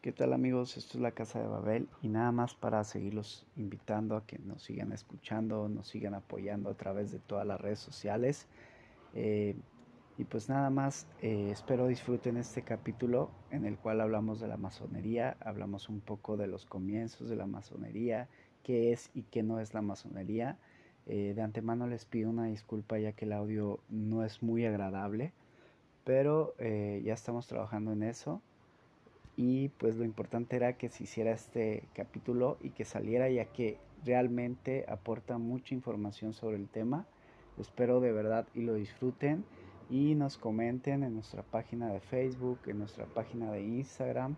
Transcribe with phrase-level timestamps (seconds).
[0.00, 0.76] ¿Qué tal amigos?
[0.76, 4.62] Esto es la Casa de Babel y nada más para seguirlos invitando a que nos
[4.62, 8.46] sigan escuchando, nos sigan apoyando a través de todas las redes sociales.
[9.14, 9.56] Eh,
[10.16, 14.56] y pues nada más, eh, espero disfruten este capítulo en el cual hablamos de la
[14.56, 18.28] masonería, hablamos un poco de los comienzos de la masonería,
[18.62, 20.58] qué es y qué no es la masonería.
[21.06, 25.32] Eh, de antemano les pido una disculpa ya que el audio no es muy agradable,
[26.04, 28.40] pero ya estamos trabajando en eso
[29.38, 33.78] y pues lo importante era que se hiciera este capítulo y que saliera ya que
[34.04, 37.06] realmente aporta mucha información sobre el tema.
[37.56, 39.44] Espero de verdad y lo disfruten
[39.88, 44.34] y nos comenten en nuestra página de Facebook, en nuestra página de Instagram.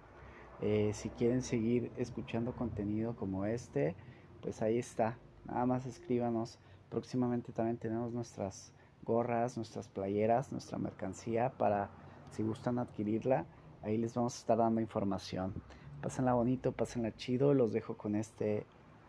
[0.61, 3.97] Eh, si quieren seguir escuchando contenido como este,
[4.43, 5.17] pues ahí está.
[5.47, 6.59] Nada más escríbanos.
[6.91, 11.89] Próximamente también tenemos nuestras gorras, nuestras playeras, nuestra mercancía para
[12.33, 13.47] si gustan adquirirla
[13.83, 15.55] Ahí les vamos a estar dando información.
[16.03, 17.55] Pásenla bonito, pásenla chido.
[17.55, 18.67] Los dejo con este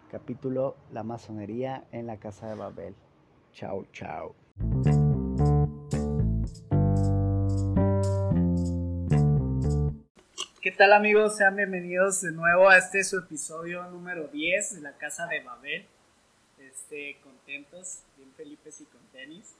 [0.09, 2.95] capítulo, la masonería en la casa de Babel.
[3.51, 4.33] Chao, chao.
[10.61, 11.35] ¿Qué tal amigos?
[11.35, 15.85] Sean bienvenidos de nuevo a este su episodio número 10 de la Casa de Babel.
[16.59, 19.55] Este, contentos, bien felices y con tenis.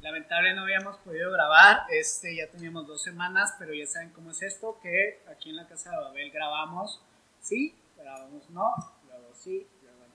[0.00, 4.42] Lamentable no habíamos podido grabar, este, ya teníamos dos semanas, pero ya saben cómo es
[4.42, 7.02] esto, que aquí en la casa de Babel grabamos,
[7.40, 8.74] sí, grabamos no,
[9.06, 10.14] luego sí, luego no.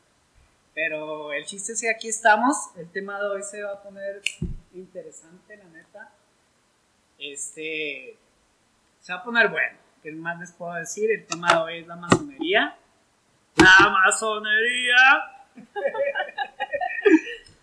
[0.74, 4.22] Pero el chiste es que aquí estamos, el tema de hoy se va a poner
[4.74, 6.12] interesante, la neta.
[7.18, 8.18] Este,
[9.00, 11.12] se va a poner bueno, ¿qué más les puedo decir?
[11.12, 12.78] El tema de hoy es la masonería.
[13.56, 14.96] ¡La masonería!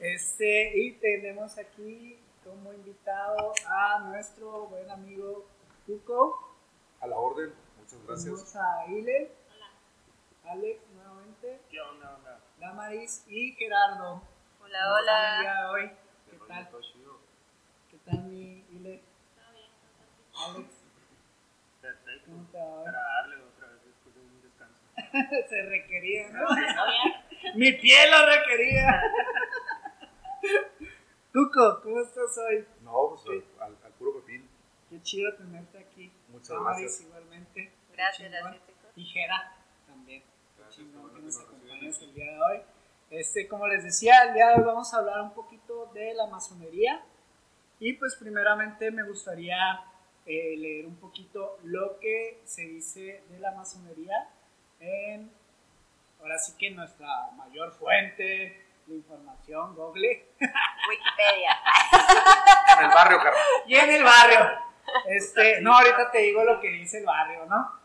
[0.04, 5.46] Este, y tenemos aquí como invitado a nuestro buen amigo
[5.86, 6.58] Cuco.
[7.00, 8.24] A la orden, muchas gracias.
[8.24, 9.30] Tenemos a Ile.
[9.50, 10.52] Hola.
[10.52, 11.58] Alex nuevamente.
[11.70, 12.38] ¿Qué onda, onda?
[12.60, 14.20] Damaris y Gerardo.
[14.62, 15.36] Hola, hola.
[15.36, 15.90] El día de hoy.
[16.30, 16.68] ¿Qué tal?
[17.90, 19.02] ¿Qué tal mi Ile?
[19.34, 19.70] Todo bien,
[20.34, 20.74] Alex.
[21.80, 22.26] Perfecto.
[22.30, 22.84] ¿Cómo te va?
[22.84, 24.82] Para darle otra vez después de un descanso.
[25.48, 26.44] Se requería, ¿no?
[26.44, 27.54] ¿Todo bien?
[27.54, 29.02] Mi piel lo requería.
[31.32, 32.64] Cuco, ¿cómo estás hoy?
[32.82, 34.48] No, pues al, al puro pepín.
[34.90, 36.12] Qué chido tenerte aquí.
[36.28, 37.00] Muchas gracias.
[37.00, 37.72] igualmente.
[37.92, 38.52] Gracias, chingón.
[38.52, 38.62] gracias.
[38.96, 39.56] Y Jera
[39.86, 40.22] también.
[40.22, 40.28] Qué
[40.62, 42.08] Gracias, chingón qué bueno que nos reciben.
[42.08, 42.62] el día de hoy.
[43.10, 46.26] Este, como les decía, el día de hoy vamos a hablar un poquito de la
[46.28, 47.02] masonería.
[47.80, 49.56] Y pues primeramente me gustaría
[50.26, 54.30] eh, leer un poquito lo que se dice de la masonería
[54.80, 55.30] en,
[56.20, 60.28] ahora sí que nuestra mayor fuente información, Google.
[60.88, 61.50] Wikipedia.
[62.78, 63.42] En el barrio, Carmen.
[63.66, 64.38] Y en el barrio.
[65.06, 67.80] Este, no, ahorita te digo lo que dice el barrio, ¿no?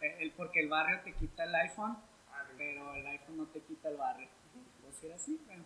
[0.00, 1.96] Eh, el- porque el barrio te quita el iPhone,
[2.58, 4.28] pero el iPhone no te quita el barrio.
[4.80, 5.40] ¿Puedo decir así?
[5.46, 5.64] Bueno,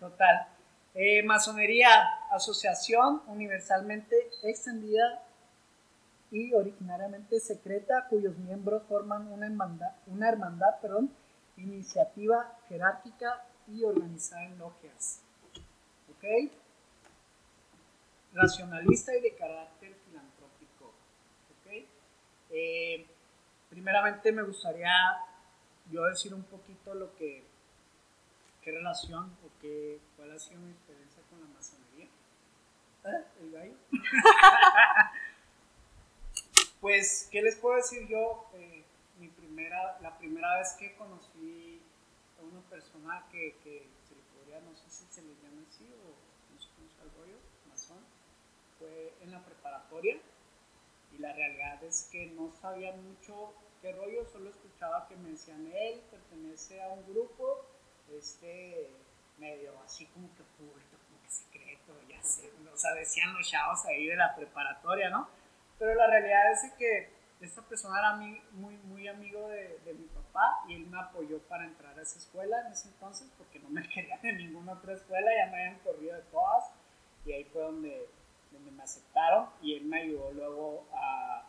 [0.00, 0.48] total.
[0.94, 1.88] Eh, masonería,
[2.32, 5.22] asociación universalmente extendida
[6.30, 11.14] y originariamente secreta, cuyos miembros forman una hermandad, una hermandad perdón,
[11.56, 15.20] iniciativa jerárquica y organizada en logias.
[16.10, 16.52] ¿Ok?
[18.34, 20.86] Racionalista y de carácter filantrópico.
[20.86, 21.86] ¿Ok?
[22.50, 23.06] Eh,
[23.70, 24.92] primeramente me gustaría
[25.90, 27.44] yo decir un poquito lo que,
[28.62, 32.08] qué relación o qué, cuál ha sido mi experiencia con la masonería.
[33.04, 33.24] ¿Eh?
[33.40, 33.74] ¿El gallo?
[36.80, 38.48] pues, ¿qué les puedo decir yo?
[38.54, 38.84] Eh,
[39.18, 41.81] mi primera, la primera vez que conocí
[42.52, 46.52] a una persona que, se le podría, no sé si se le llama así o
[46.52, 48.04] no sé cómo el rollo, masón,
[48.78, 50.18] fue en la preparatoria
[51.12, 55.66] y la realidad es que no sabía mucho qué rollo, solo escuchaba que me decían
[55.74, 57.64] él pertenece a un grupo,
[58.12, 58.90] este
[59.38, 63.84] medio así como que oculto, como que secreto, ya sé, o sea, decían los chavos
[63.86, 65.28] ahí de la preparatoria, ¿no?
[65.78, 67.10] Pero la realidad es que
[67.42, 71.38] esta persona era mi- muy, muy amigo de, de mi papá y él me apoyó
[71.48, 74.94] para entrar a esa escuela en ese entonces porque no me querían en ninguna otra
[74.94, 76.64] escuela, ya me habían corrido de todas
[77.26, 78.08] y ahí fue donde,
[78.52, 81.46] donde me aceptaron y él me ayudó luego a,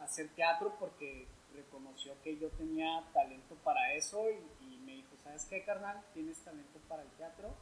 [0.00, 5.16] a hacer teatro porque reconoció que yo tenía talento para eso y, y me dijo,
[5.22, 6.00] ¿sabes qué, carnal?
[6.14, 7.54] Tienes talento para el teatro,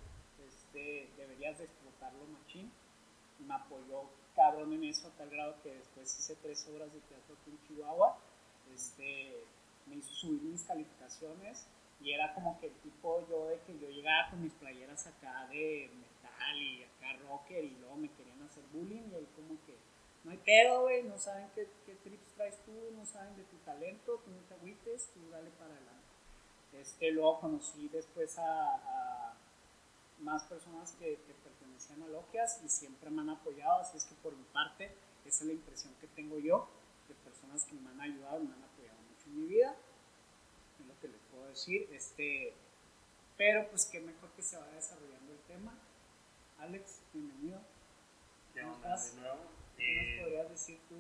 [0.46, 2.70] este, deberías de explotarlo machín.
[3.40, 7.00] Y me apoyó cabrón en eso a tal grado que después hice tres obras de
[7.00, 8.16] teatro aquí en Chihuahua.
[8.72, 9.42] Este,
[9.86, 11.66] me hizo subir mis calificaciones
[12.00, 15.48] y era como que el tipo yo de que yo llegaba con mis playeras acá
[15.48, 19.74] de metal y acá rocker y luego me querían hacer bullying y él como que
[20.22, 23.56] no hay pedo, güey, no saben qué, qué trips traes tú, no saben de tu
[23.58, 26.06] talento, tú no te agüites, tú dale para adelante.
[26.74, 29.07] Este, luego conocí después a, a
[30.20, 34.14] más personas que, que pertenecían a logias y siempre me han apoyado, así es que
[34.16, 34.86] por mi parte,
[35.24, 36.68] esa es la impresión que tengo yo
[37.08, 39.74] de personas que me han ayudado me han apoyado mucho en mi vida,
[40.80, 42.54] es lo que les puedo decir, este,
[43.36, 45.72] pero pues que mejor que se vaya desarrollando el tema.
[46.58, 47.60] Alex, bienvenido.
[48.52, 49.14] ¿Qué ¿Cómo estás?
[49.14, 49.38] De nuevo.
[49.76, 50.96] ¿Qué Eh, nos podrías decir tú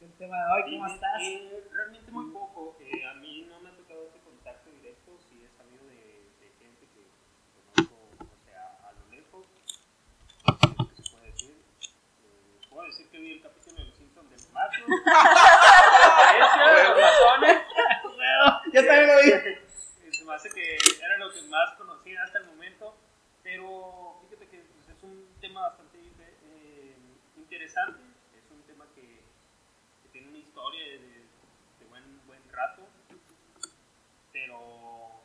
[0.00, 0.62] del tema de hoy?
[0.78, 1.20] ¿Cómo estás?
[1.22, 2.76] eh, realmente muy poco.
[2.80, 5.18] Eh, a mí no me ha tocado este contacto directo.
[5.28, 5.96] Sí he sabido de,
[6.40, 7.04] de gente que
[7.76, 7.94] conozco,
[8.24, 9.46] o sea, a lo lejos.
[10.96, 11.50] ¿Qué se puede decir?
[12.24, 14.52] Eh, puedo decir que vi el capítulo de Los Simpsons del
[17.00, 17.62] masones.
[18.72, 19.30] Yo también lo vi.
[20.12, 22.94] Se me hace que era lo que más conocía hasta el momento,
[23.42, 26.96] pero fíjate que pues, es un tema bastante eh,
[27.36, 28.00] interesante,
[28.36, 29.24] es un tema que,
[30.02, 32.82] que tiene una historia de, de buen, buen rato,
[34.32, 35.24] pero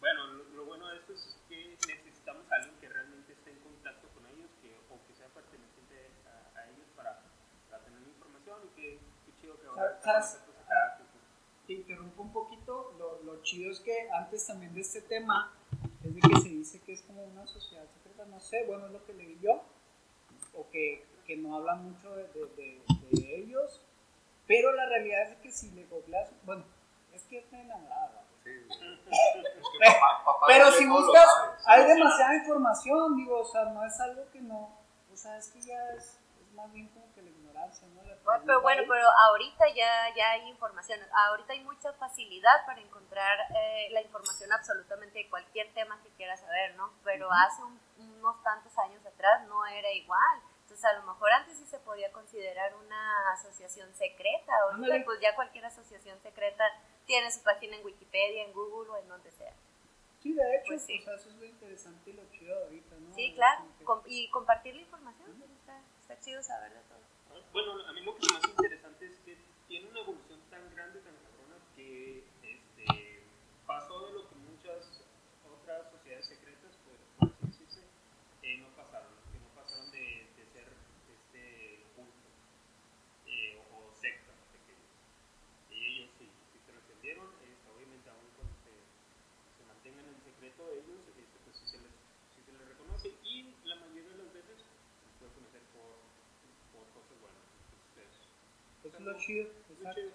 [0.00, 3.58] bueno, lo, lo bueno de esto es que necesitamos a alguien que realmente esté en
[3.60, 7.20] contacto con ellos que, o que sea perteneciente a, a ellos para,
[7.68, 9.59] para tener la información y que, que chido que ahora
[11.66, 12.94] Te interrumpo un poquito.
[12.98, 15.52] Lo, lo chido es que antes también de este tema
[16.04, 18.24] es de que se dice que es como una sociedad secreta.
[18.26, 19.62] No sé, bueno, es lo que leí yo.
[20.54, 22.82] O que, que no hablan mucho de, de, de-
[23.12, 23.80] de ellos.
[24.46, 26.30] Pero la realidad es que si le googleas.
[26.44, 26.64] Bueno,
[27.12, 28.24] es que estoy enamorada.
[28.42, 28.50] Sí,
[30.24, 31.28] papá Pero si buscas,
[31.66, 34.76] hay demasiada información, digo, o sea, no es algo que no.
[35.12, 38.02] O sea, es que ya es, es más bien como que la ignorancia, ¿no?
[38.44, 41.00] Pero bueno, pero ahorita ya, ya hay información.
[41.28, 46.40] Ahorita hay mucha facilidad para encontrar eh, la información absolutamente de cualquier tema que quieras
[46.40, 46.92] saber, ¿no?
[47.04, 50.40] Pero hace un- unos tantos años atrás no era igual.
[50.62, 54.52] Entonces, a lo mejor antes sí se podía considerar una asociación secreta.
[54.62, 55.04] Ahorita, Ándale.
[55.04, 56.64] pues ya cualquier asociación secreta
[57.06, 59.52] tiene su página en Wikipedia, en Google o en donde sea.
[60.22, 61.00] Sí, de hecho, Pues sí.
[61.00, 63.14] o sea, eso es lo interesante y lo chido ahorita, ¿no?
[63.14, 63.64] Sí, claro.
[63.84, 65.34] Com- y compartir la información.
[65.38, 67.00] pues, está, está chido saber de todo.
[67.52, 69.36] Bueno, a mí lo hace interesante es que
[69.66, 73.22] tiene una evolución tan grande, tan cabrona, que este,
[73.66, 75.02] pasó de lo que muchas
[75.42, 77.82] otras sociedades secretas, pues, por así decirse,
[78.42, 80.68] eh, no pasaron, que no pasaron de, de ser
[81.10, 82.34] este, cultos
[83.26, 84.94] eh, o, o sectas pequeñas.
[85.74, 88.70] Y ellos sí, sí trascendieron, este, obviamente aún cuando se,
[89.58, 91.90] se mantengan en secreto ellos, este, pues sí se, les,
[92.30, 95.98] sí se les reconoce y la mayoría de las veces se puede conocer por
[96.72, 97.42] por cosas buenas.
[97.66, 98.10] Entonces,
[98.84, 100.00] Eso es lo chido, muy exacto.
[100.00, 100.12] chido.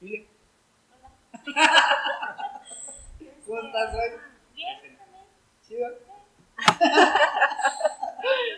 [0.00, 0.26] Dile.
[3.46, 4.10] ¿Cómo estás, güey?
[4.54, 5.26] Bien, también.
[5.66, 5.88] Chido.
[5.88, 6.64] Yo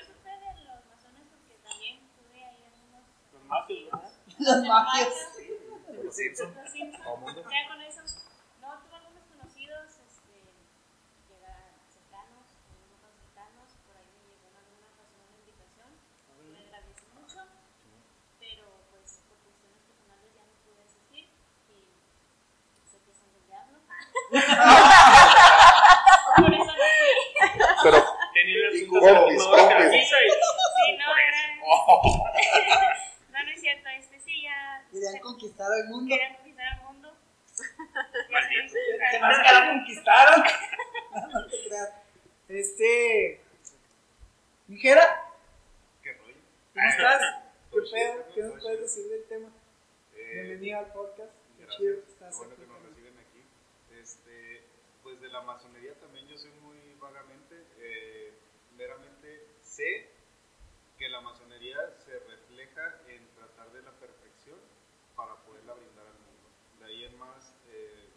[0.06, 3.04] supe de los masones porque también tuve ahí algunos
[4.38, 5.14] Los magias.
[6.04, 6.54] Los Simpson.
[6.54, 7.02] Los Simpson.
[7.02, 7.42] Todo mundo.
[7.50, 8.02] Ya con eso,
[8.60, 10.44] no, tuve algunos conocidos, este,
[11.30, 12.46] llegaron cercanos,
[12.90, 15.88] no tan cercanos, por ahí me llegó en alguna ocasión una invitación,
[16.52, 17.48] le agradecí mucho,
[18.38, 21.32] pero pues por cuestiones personales ya no pude asistir
[21.72, 21.96] y
[22.86, 23.80] sé que son del diablo.
[26.36, 27.14] por eso no fui.
[27.82, 27.98] Pero,
[28.88, 29.92] Compis, compis.
[29.92, 30.04] y-
[30.86, 31.60] Sí, no, Por era.
[31.64, 32.24] oh,
[33.32, 34.84] No, no es cierto, este sí ya.
[34.92, 36.08] Querían conquistar al mundo.
[36.14, 37.16] Querían conquistar al mundo.
[38.30, 38.72] Maldito.
[39.10, 40.44] Se me hace que la conquistaron.
[41.32, 41.90] No te creas.
[42.48, 43.40] Este.
[44.68, 45.22] Mijera,
[46.02, 46.34] qué rollo.
[46.74, 47.22] ¿cómo estás?
[47.70, 48.24] ¿Qué pedo?
[48.34, 49.48] ¿Qué nos puedes decir del tema?
[50.14, 51.30] Eh, Bienvenido al podcast.
[51.58, 53.42] Qué chido que estás bueno que nos reciben aquí.
[54.00, 54.62] Este,
[55.02, 58.32] pues de la masonería también yo sé muy vagamente, eh,
[58.76, 59.46] meramente
[59.76, 60.08] sé
[60.96, 64.58] que la masonería se refleja en tratar de la perfección
[65.14, 66.48] para poderla brindar al mundo.
[66.80, 68.08] De ahí en más, eh,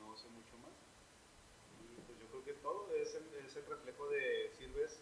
[0.00, 0.72] no sé mucho más.
[1.84, 3.28] Y pues yo creo que todo es el,
[3.68, 4.98] reflejo de sirves,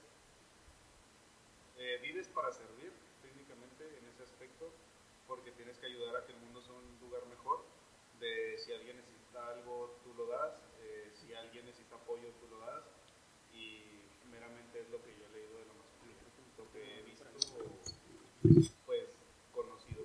[1.78, 2.92] eh, vives para servir
[3.22, 4.72] técnicamente en ese aspecto,
[5.28, 7.64] porque tienes que ayudar a que el mundo sea un lugar mejor.
[8.18, 10.54] De si alguien necesita algo, tú lo das.
[10.82, 12.84] eh, si alguien necesita apoyo, tú lo das.
[13.52, 15.72] Y meramente es lo que yo he leído de la
[18.86, 19.08] pues
[19.52, 20.04] conocido.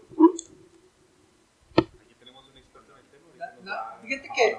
[1.77, 3.99] Aquí tenemos un experto en el tema.
[4.01, 4.57] fíjate que-.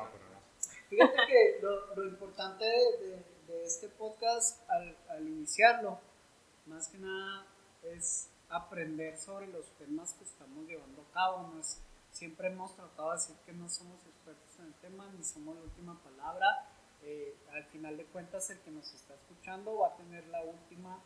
[0.89, 5.99] Fíjate que lo, lo importante de, de- de este podcast al, al iniciarlo,
[6.67, 7.47] más que nada,
[7.83, 11.49] es aprender sobre los temas que estamos llevando a cabo.
[11.55, 11.81] No es-
[12.13, 15.63] siempre hemos tratado de decir que no somos expertos en el tema, ni somos la
[15.63, 16.47] última palabra.
[17.03, 21.03] Eh, al final de cuentas, el que nos está escuchando va a tener la última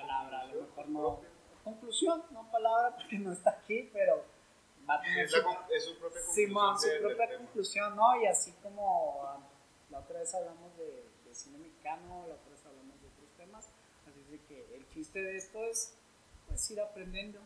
[0.00, 0.40] palabra.
[0.40, 1.20] A lo mejor no,
[1.64, 4.24] conclusión, no palabra porque no está aquí, pero
[4.88, 6.46] va a tener Es, con- es su propia conclusión.
[6.48, 7.38] Simón, su propia tema.
[7.44, 8.22] conclusión, ¿no?
[8.22, 9.38] Y así como ah,
[9.90, 13.68] la otra vez hablamos de, de cine mexicano, la otra vez hablamos de otros temas,
[14.06, 15.96] así es de que el chiste de esto es
[16.46, 17.40] pues ir aprendiendo,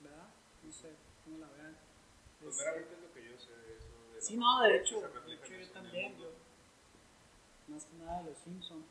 [0.00, 0.26] ¿verdad?
[0.64, 0.90] No sé,
[1.24, 1.76] cómo la vean.
[2.42, 4.14] Pues meramente es lo que yo sé de eso.
[4.14, 6.30] de sí, no, de hecho, de hecho yo también, yo,
[7.68, 8.86] más que nada de los Simpsons.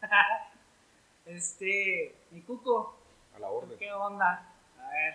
[1.26, 2.98] este, mi cuco,
[3.34, 3.78] A la ¿tú orden.
[3.78, 4.52] ¿qué onda?
[4.78, 5.14] A ver,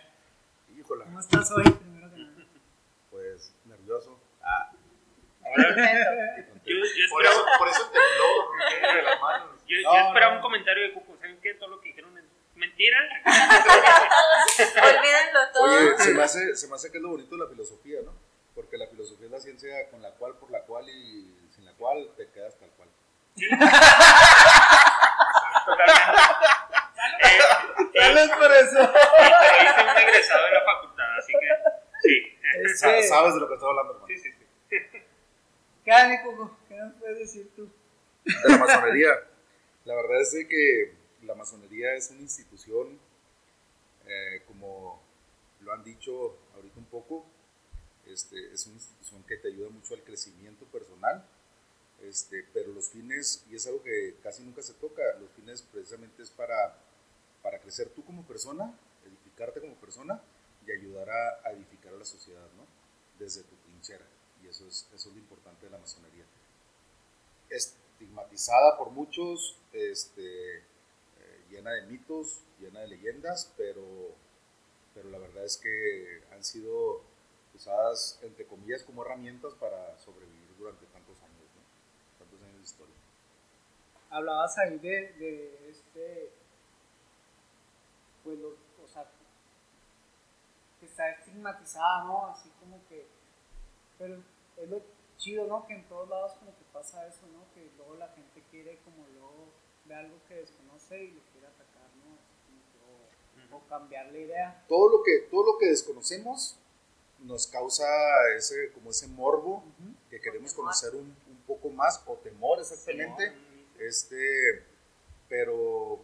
[0.77, 1.63] Híjola, ¿cómo estás hoy?
[1.63, 2.45] Primero que nada.
[3.09, 4.19] pues nervioso.
[4.43, 4.71] Ah,
[6.67, 9.49] Yo, yo Por esperaba, eso, por eso tembló, porque de las manos.
[9.65, 10.37] yo, No, yo esperaba no.
[10.37, 11.15] un comentario de Cuco.
[11.21, 11.53] ¿Saben qué?
[11.53, 12.97] Todo lo que dijeron es mentira.
[14.75, 15.63] Olvídenlo todo.
[15.63, 18.11] Oye, se me, hace, se me hace que es lo bonito de la filosofía, ¿no?
[18.53, 21.71] Porque la filosofía es la ciencia con la cual, por la cual y sin la
[21.73, 22.89] cual te quedas tal cual.
[25.67, 26.11] Totalmente.
[27.93, 28.91] Eh, eh, por eso.
[28.93, 31.47] Pero hice un egresado de la facultad, así que
[32.01, 32.75] sí.
[32.77, 34.07] Sa- Este, Sabes de lo que estoy hablando, hermano.
[34.07, 34.45] Sí, sí, sí.
[35.85, 36.57] ¿Qué cuco?
[36.67, 37.69] ¿Qué nos puedes decir tú?
[38.25, 39.11] De la masonería.
[39.85, 40.93] La verdad es de que
[41.23, 42.99] la masonería es una institución,
[44.05, 45.01] eh, como
[45.61, 47.25] lo han dicho ahorita un poco,
[48.05, 51.25] este, es una institución que te ayuda mucho al crecimiento personal,
[52.01, 56.23] este, pero los fines, y es algo que casi nunca se toca, los fines precisamente
[56.23, 56.77] es para,
[57.41, 58.73] para crecer tú como persona,
[59.05, 60.21] edificarte como persona
[60.65, 62.65] y ayudar a, edificar a la sociedad, ¿no?
[63.19, 64.05] Desde tu trinchera.
[64.43, 66.25] Y eso es, eso es lo importante de la masonería
[67.49, 70.63] estigmatizada por muchos, este, eh,
[71.49, 73.83] llena de mitos, llena de leyendas, pero,
[74.93, 77.01] pero la verdad es que han sido
[77.55, 82.19] usadas, entre comillas, como herramientas para sobrevivir durante tantos años, ¿no?
[82.19, 82.95] tantos años de historia.
[84.09, 86.31] Hablabas ahí de, de este,
[88.23, 89.09] pues, lo, o sea,
[90.79, 92.27] que está estigmatizada, ¿no?
[92.27, 93.07] Así como que,
[93.97, 94.21] pero
[94.57, 94.81] es lo
[95.17, 95.65] chido, ¿no?
[95.65, 97.51] Que en todos lados como que pasa eso, ¿no?
[97.53, 99.47] Que luego la gente quiere como luego
[99.85, 102.17] ve algo que desconoce y lo quiere atacar, ¿no?
[102.45, 104.65] Que, o, o cambiar la idea.
[104.67, 106.59] Todo lo que, todo lo que desconocemos
[107.19, 107.85] nos causa
[108.37, 109.63] ese, como ese morbo
[110.09, 113.33] que queremos conocer un, un poco más, o temor exactamente.
[113.79, 114.65] Este,
[115.29, 115.99] pero,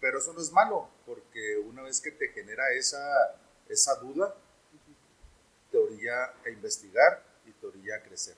[0.00, 3.02] pero eso no es malo, porque una vez que te genera esa,
[3.68, 4.34] esa duda,
[5.70, 8.36] te orilla a investigar y te orilla a crecer.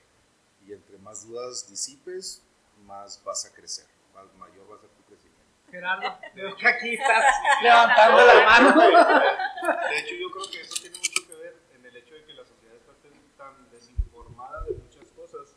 [0.66, 2.42] Y entre más dudas disipes,
[2.87, 3.84] más vas a crecer,
[4.14, 5.44] más mayor va a ser tu crecimiento.
[5.70, 7.25] Gerardo, veo que aquí estás
[7.62, 8.80] levantando la mano.
[8.80, 12.32] De hecho, yo creo que eso tiene mucho que ver en el hecho de que
[12.34, 15.49] la sociedad está tan- tan desinformada de muchas cosas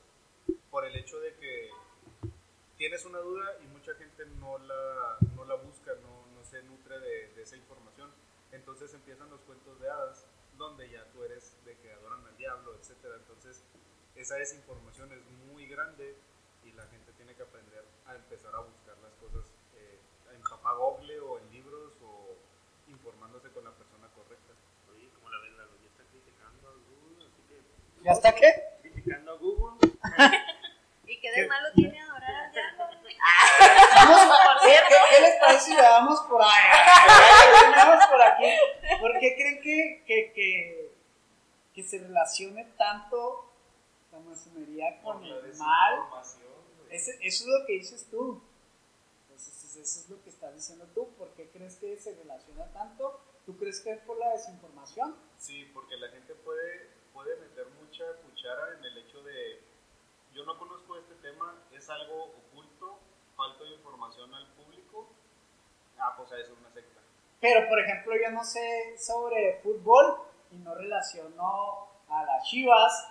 [0.72, 1.70] por el hecho de que
[2.78, 7.00] tienes una duda y mucha gente no la, no la busca, no, no se nutre
[7.00, 8.12] de, de esa información.
[8.52, 10.26] Entonces empiezan los cuentos de hadas,
[10.58, 13.16] donde ya tú eres de que adoran al diablo, etcétera.
[13.16, 13.64] Entonces,
[14.16, 16.16] esa desinformación es muy grande
[16.64, 20.00] y la gente tiene que aprender a empezar a buscar las cosas eh,
[20.34, 22.36] en papá Google o en libros o
[22.88, 24.54] informándose con la persona correcta.
[24.92, 28.64] Oye, como la ves, la ya está criticando a Google, así que ¿Ya está qué?
[28.82, 29.78] criticando a Google.
[31.06, 32.84] ¿Y qué de malo tiene adorar al diablo?
[33.96, 34.28] Vamos,
[34.68, 37.72] ¿qué, qué, qué les parece si le damos por ahí?
[37.72, 38.46] Le damos por aquí.
[39.00, 40.92] ¿Por qué creen que, que, que,
[41.74, 43.52] que se relacione tanto
[44.12, 46.00] la masonería con el mal?
[46.10, 46.96] güey.
[46.96, 48.42] Ese- eso es lo que dices tú.
[49.24, 51.10] Entonces, eso es lo que estás diciendo tú.
[51.18, 53.20] ¿Por qué crees que se relaciona tanto?
[53.46, 55.16] ¿Tú crees que es por la desinformación?
[55.38, 59.62] Sí, porque la gente puede, puede meter mucha cuchara en el hecho de,
[60.34, 63.00] yo no conozco este tema, es algo oculto,
[63.38, 65.08] falta de información al público,
[66.00, 67.00] ah, pues a eso es una secta.
[67.40, 70.18] Pero, por ejemplo, yo no sé sobre fútbol
[70.52, 73.10] y no relaciono a las chivas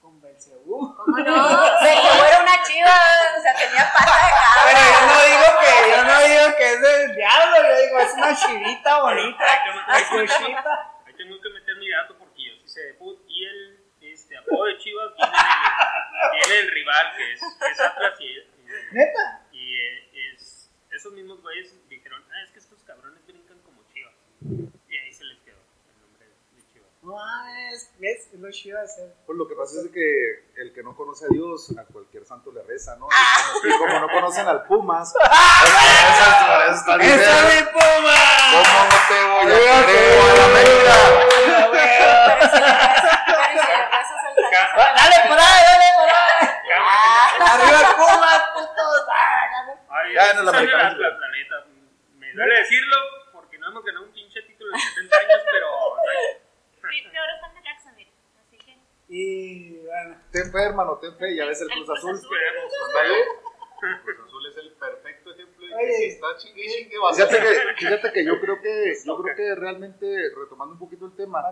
[0.00, 0.94] con Belcebú.
[0.96, 1.22] ¿Cómo no?
[1.82, 2.94] Belcebú era una chiva,
[3.36, 4.32] o sea, tenía pata de
[4.64, 4.94] Pero cabra.
[4.94, 8.34] yo no digo que, yo no digo que es del diablo, yo digo es una
[8.36, 9.44] chivita bonita.
[9.88, 14.36] Ahí tengo que meter mi dato porque yo sí sé de fútbol y el este,
[14.36, 15.32] apodo de Chivas viene
[16.32, 18.46] viene del rival que es, es Atlas y, y-
[18.92, 19.40] Neta.
[21.04, 24.14] Es, esos mismos güeyes dijeron, ah, es que estos cabrones brincan como Chivas.
[24.88, 25.58] Y ahí se les quedó
[25.92, 26.88] el nombre de Chivas.
[27.02, 27.16] No
[27.98, 28.30] ¿ves?
[28.32, 29.14] Es lo chido de ser.
[29.26, 32.52] Pues lo que pasa es que el que no conoce a Dios, a cualquier santo
[32.52, 33.08] le reza, ¿no?
[33.08, 38.14] Y como, y como no conocen al Pumas, pues, están diciendo, ¡Esa es mi puma!
[38.52, 40.73] ¿Cómo no te voy a querer
[50.24, 50.52] Ah, la
[52.14, 52.96] Me duele decirlo
[53.32, 55.68] porque no hemos ganado un pinche título de 70 años, pero.
[58.40, 58.78] Así que.
[59.08, 59.78] Y.
[59.80, 61.36] Bueno, ten fe, hermano, ten fe.
[61.36, 62.12] Ya ves el Cruz Azul.
[62.12, 62.40] Pues,
[63.82, 67.38] el Cruz Azul es el perfecto ejemplo de que si está chingue, chingue, va fíjate
[67.38, 71.42] que, fíjate que yo creo que, yo creo que realmente, retomando un poquito el tema,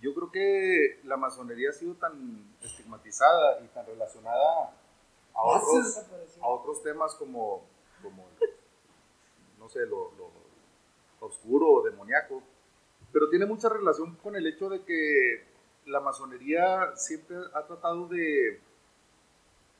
[0.00, 4.74] yo creo que la masonería ha sido tan estigmatizada y tan relacionada
[5.34, 6.02] a otros,
[6.40, 7.66] a otros temas como
[8.02, 8.28] como
[9.58, 10.30] no sé, lo, lo
[11.20, 12.42] oscuro o demoníaco,
[13.12, 15.44] pero tiene mucha relación con el hecho de que
[15.86, 18.60] la masonería siempre ha tratado de,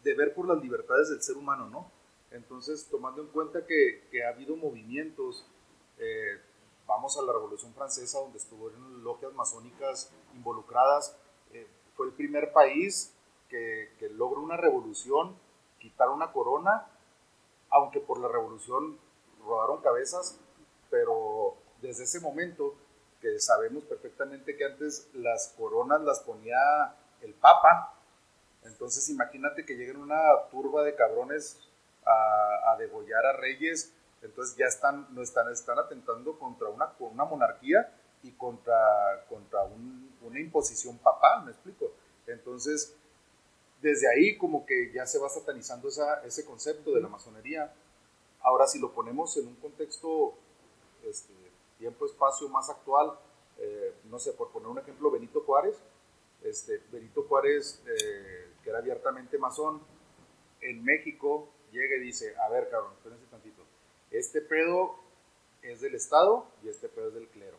[0.03, 1.91] de ver por las libertades del ser humano, ¿no?
[2.31, 5.47] Entonces, tomando en cuenta que, ha habido movimientos,
[5.99, 6.41] eh,
[6.87, 11.17] vamos a la Revolución Francesa, donde estuvieron logias masónicas involucradas,
[11.53, 13.15] eh, fue el primer país
[13.49, 15.37] que, logra una revolución,
[15.79, 16.87] quitar una corona,
[17.73, 18.99] aunque por la revolución
[19.45, 20.39] rodaron cabezas,
[20.91, 22.75] pero desde ese momento
[23.21, 26.59] que sabemos perfectamente que antes las coronas las ponía
[27.23, 27.95] el Papa,
[28.65, 31.59] entonces imagínate que lleguen una turba de cabrones
[32.05, 36.93] a, a degollar a reyes, entonces ya están, no están, están atentando contra una,
[37.25, 41.93] monarquía y contra, contra un- una imposición papal, ¿me explico?
[42.27, 42.95] Entonces,
[43.83, 47.75] desde ahí como que ya se va satanizando esa, ese concepto de la masonería.
[48.41, 50.35] Ahora, si lo ponemos en un contexto,
[51.05, 51.35] este,
[51.79, 53.19] tiempo, espacio más actual,
[53.59, 55.77] eh, no sé, por poner un ejemplo, Benito Juárez,
[56.45, 59.81] este, Benito Juárez, eh, que era abiertamente masón,
[60.61, 63.63] en México llega y dice, a ver, cabrón, espérense tantito,
[64.11, 64.95] este pedo
[65.63, 67.57] es del Estado y este pedo es del clero.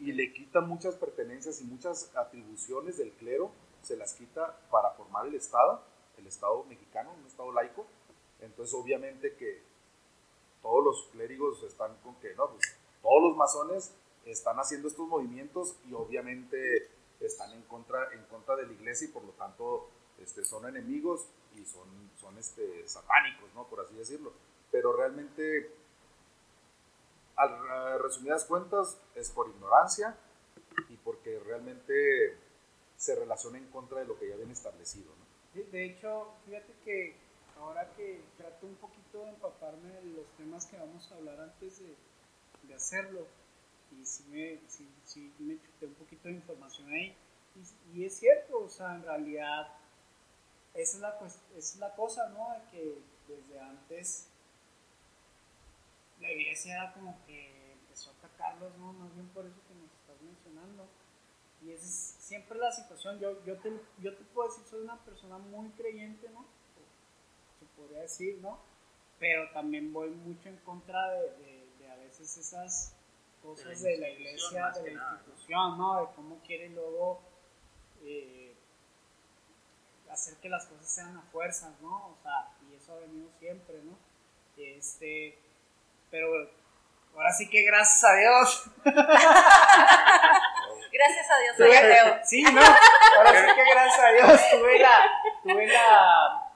[0.00, 3.52] Y le quita muchas pertenencias y muchas atribuciones del clero,
[3.84, 5.82] se las quita para formar el Estado,
[6.16, 7.86] el Estado mexicano, un Estado laico.
[8.40, 9.62] Entonces, obviamente que
[10.62, 15.76] todos los clérigos están con que, no, pues todos los masones están haciendo estos movimientos
[15.88, 19.88] y obviamente están en contra, en contra de la iglesia y por lo tanto
[20.18, 23.66] este, son enemigos y son, son este, satánicos, ¿no?
[23.66, 24.32] Por así decirlo.
[24.70, 25.70] Pero realmente,
[27.36, 30.16] a, a resumidas cuentas, es por ignorancia
[30.88, 32.38] y porque realmente
[32.96, 35.62] se relaciona en contra de lo que ya habían establecido, ¿no?
[35.70, 37.16] De, hecho, fíjate que
[37.58, 41.80] ahora que trato un poquito de empaparme de los temas que vamos a hablar antes
[41.80, 43.26] de, hacerlo,
[43.92, 47.16] y sí me, sí, sí me chuté un poquito de información ahí,
[47.92, 49.68] y, es cierto, o sea, en realidad,
[50.74, 52.50] esa es la, esa es la cosa, ¿no?
[52.50, 54.28] De que desde antes
[56.20, 58.92] la iglesia era como que empezó a atacarlos, ¿no?
[58.94, 60.88] Más bien por eso que nos estás mencionando.
[61.64, 63.18] Y esa es siempre la situación.
[63.20, 66.44] Yo, yo, te, yo te puedo decir, soy una persona muy creyente, ¿no?
[67.58, 68.58] Se podría decir, ¿no?
[69.18, 72.94] Pero también voy mucho en contra de, de- de a veces esas
[73.42, 76.00] cosas de la, iglesia, de la institución, ¿no?
[76.00, 77.20] De cómo quiere luego
[78.02, 78.54] eh,
[80.10, 82.08] hacer que las cosas sean a fuerzas, ¿no?
[82.08, 83.96] O sea, y eso ha venido siempre, ¿no?
[84.56, 85.38] Este,
[86.10, 86.28] pero
[87.14, 88.64] ahora sí que gracias a Dios
[90.94, 92.20] Gracias a Dios, soy ateo.
[92.24, 92.60] Sí, no,
[93.18, 95.10] ahora sí que gracias a Dios tuve la,
[95.42, 96.52] tuve la,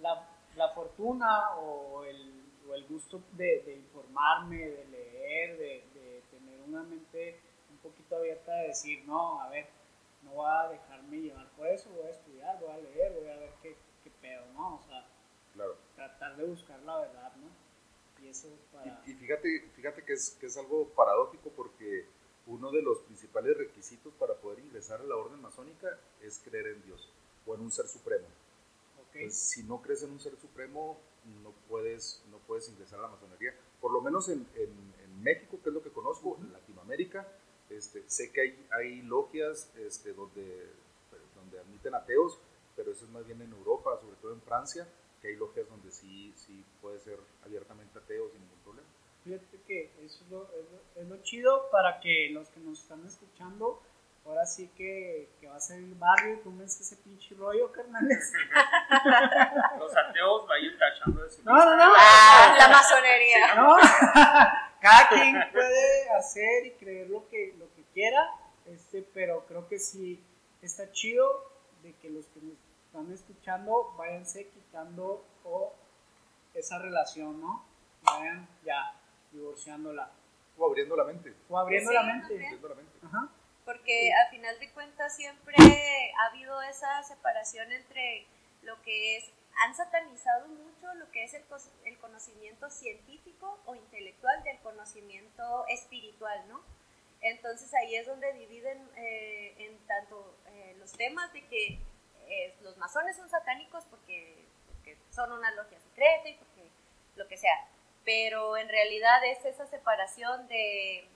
[0.00, 6.22] la, la fortuna o el, o el gusto de, de informarme, de leer, de, de
[6.30, 7.38] tener una mente
[7.70, 9.68] un poquito abierta de decir, no, a ver,
[10.22, 13.36] no voy a dejarme llevar por eso, voy a estudiar, voy a leer, voy a
[13.36, 14.76] ver qué, qué pedo, ¿no?
[14.76, 15.06] O sea,
[15.52, 15.76] Claro.
[15.96, 17.48] tratar de buscar la verdad, ¿no?
[18.24, 18.86] Y eso para...
[19.04, 22.06] Y, y fíjate, fíjate que, es, que es algo paradójico porque
[22.50, 26.82] uno de los principales requisitos para poder ingresar a la orden masónica es creer en
[26.82, 27.08] Dios
[27.46, 28.26] o en un ser supremo.
[29.12, 30.98] Pues, si no crees en un ser supremo,
[31.42, 33.54] no puedes, no puedes ingresar a la masonería.
[33.80, 37.26] Por lo menos en, en- en México, que es lo que conozco, en Latinoamérica,
[37.68, 40.66] este, sé que hay, hay logias este, donde,
[41.36, 42.38] donde admiten ateos,
[42.76, 44.88] pero eso es más bien en Europa, sobre todo en Francia,
[45.20, 48.88] que hay logias donde sí, sí puede ser abiertamente ateo sin ningún problema.
[49.24, 52.80] Fíjate que eso es lo, es lo- es lo chido para que los que nos
[52.80, 53.82] están escuchando,
[54.24, 58.32] ahora sí que, que va a ser el barrio, tómense ese pinche rollo, carnales.
[59.78, 61.92] Los ateos vayan tachando de su No, no, no.
[61.96, 63.54] Ah, la masonería.
[63.56, 63.76] ¿no?
[64.80, 68.30] Cada quien puede hacer y creer lo que, lo que quiera,
[68.66, 70.22] este, pero creo que sí
[70.62, 71.50] está chido
[71.82, 72.54] de que los que nos
[72.86, 75.74] están escuchando váyanse quitando o
[76.54, 77.64] esa relación, ¿no?
[78.02, 78.94] Vayan ya
[79.32, 80.10] divorciándola
[80.58, 81.34] O abriendo la mente.
[81.48, 82.34] o abriendo Sí, la mente.
[82.34, 82.98] Abriendo la mente.
[83.06, 83.28] Ajá.
[83.64, 85.54] Porque a final de cuentas siempre
[86.18, 88.26] ha habido esa separación entre
[88.62, 89.30] lo que es,
[89.64, 91.44] han satanizado mucho lo que es el,
[91.84, 96.62] el conocimiento científico o intelectual del conocimiento espiritual, ¿no?
[97.20, 101.78] Entonces ahí es donde dividen eh, en tanto eh, los temas de que
[102.28, 106.68] es, los masones son satánicos porque, porque son una logia secreta y porque
[107.16, 107.68] lo que sea.
[108.04, 111.06] Pero en realidad es esa separación de,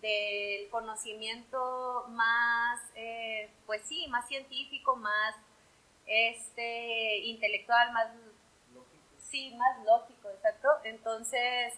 [0.00, 5.34] del conocimiento más, eh, pues sí, más científico, más
[6.06, 8.08] este, intelectual, más
[8.74, 9.04] Lógico.
[9.18, 10.68] Sí, más lógico, exacto.
[10.84, 11.74] Entonces,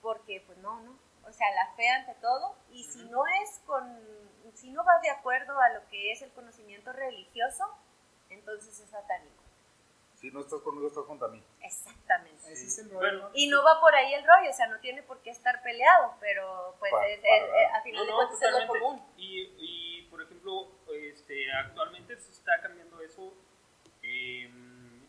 [0.00, 0.96] porque pues no, no.
[1.26, 2.56] O sea, la fe ante todo.
[2.70, 3.84] Y si no es con,
[4.54, 7.64] si no va de acuerdo a lo que es el conocimiento religioso,
[8.30, 9.42] entonces es satánico.
[10.20, 11.40] Si no estás conmigo, estás contra mí.
[11.62, 12.52] Exactamente.
[12.52, 12.98] Ese es el rollo.
[12.98, 15.62] Bueno, Y no va por ahí el rollo, o sea, no tiene por qué estar
[15.62, 18.60] peleado, pero pues Pa- es, para es- eh, a final No, de no, cuentas es
[18.60, 19.02] lo común.
[19.16, 23.32] Y, y, por ejemplo, este, actualmente se está cambiando eso
[24.02, 25.02] em,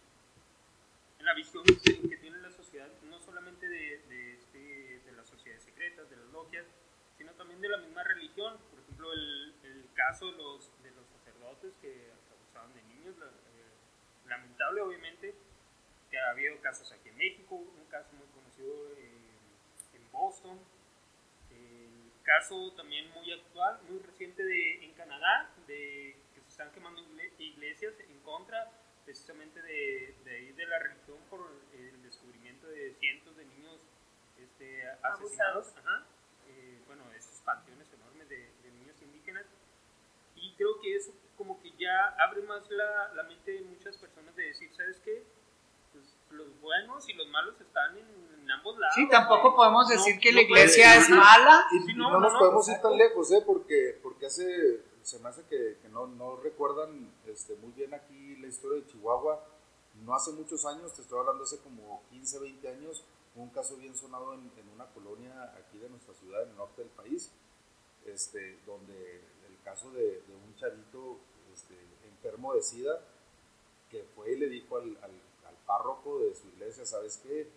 [1.20, 5.64] en la visión que, tiene la sociedad, no solamente de, de, este, de las sociedades
[5.64, 6.66] secretas, de las logias,
[7.18, 8.58] sino también de la misma religión.
[8.70, 13.26] Por ejemplo, el, el caso de los, de los sacerdotes que abusaban de niños, la-
[13.26, 13.49] eh,
[14.30, 15.34] lamentable obviamente,
[16.10, 20.60] que ha habido casos aquí en México, un caso muy conocido en, en Boston,
[21.52, 27.02] el caso también muy actual, muy reciente de, en Canadá, de que se están quemando
[27.02, 28.72] igle- iglesias en contra
[29.06, 33.80] precisamente de, de, de la religión por el descubrimiento de cientos de niños
[34.38, 35.76] este, asesinados.
[35.78, 36.06] Ajá.
[36.48, 39.46] Eh, bueno, esos panteones enormes de, de niños indígenas.
[40.36, 44.36] Y creo que eso como que ya abre más la, la mente de muchas personas
[44.36, 45.24] de decir, ¿sabes qué?
[45.94, 48.06] Pues los buenos y los malos están en,
[48.42, 48.94] en ambos lados.
[48.96, 51.66] Sí, tampoco podemos No- decir que no la iglesia es mala.
[51.72, 53.42] Y, Sí, y no, no, no, nos no, podemos ir tan lejos, ¿eh?
[53.46, 58.36] Porque, porque hace, se me hace que, que no, no recuerdan este, muy bien aquí
[58.36, 59.42] la historia de Chihuahua.
[60.04, 63.04] No hace muchos años, te estoy hablando hace como 15, 20 años,
[63.36, 66.82] un caso bien sonado en, en una colonia aquí de nuestra ciudad, en el norte
[66.84, 67.32] del país,
[68.06, 69.22] este, donde
[69.70, 71.20] caso de, de un chavito
[71.54, 71.76] este,
[72.08, 73.00] enfermo de SIDA,
[73.90, 75.12] que fue y le dijo al, al,
[75.46, 77.48] al párroco de su iglesia, ¿sabes qué?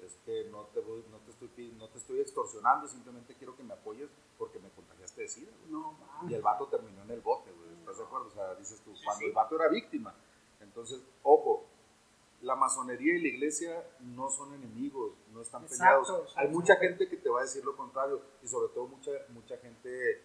[0.00, 3.64] Es que no te, voy, no, te estoy, no te estoy extorsionando, simplemente quiero que
[3.64, 5.50] me apoyes porque me contagiaste de SIDA.
[5.60, 5.72] güey".
[5.72, 7.74] No, Y el vato terminó en el bote, güey.
[7.80, 8.28] ¿Estás de acuerdo?
[8.28, 9.26] O sea, dices tú, Sí, cuando sí.
[9.26, 10.14] el vato era víctima.
[10.60, 11.66] Entonces, ojo,
[12.42, 16.34] la masonería y la iglesia no son enemigos, no están Exacto, peleados.
[16.36, 19.56] Hay mucha gente que te va a decir lo contrario y sobre todo mucha, mucha
[19.58, 20.22] gente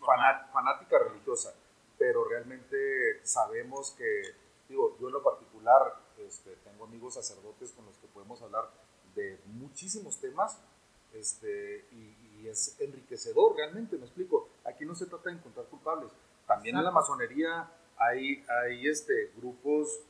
[0.00, 1.54] faná- fanática religiosa,
[1.98, 4.22] pero realmente sabemos que,
[4.68, 8.70] digo, yo en lo particular este, tengo amigos sacerdotes con los que podemos hablar
[9.14, 10.58] de muchísimos temas
[11.12, 14.48] este, y, y es enriquecedor realmente, me explico.
[14.64, 16.12] Aquí no se trata de encontrar culpables.
[16.46, 20.00] También en la masonería hay, hay este, grupos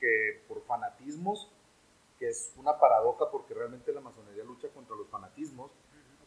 [0.00, 1.50] que por fanatismos,
[2.18, 5.70] que es una paradoja porque realmente la masonería lucha contra los fanatismos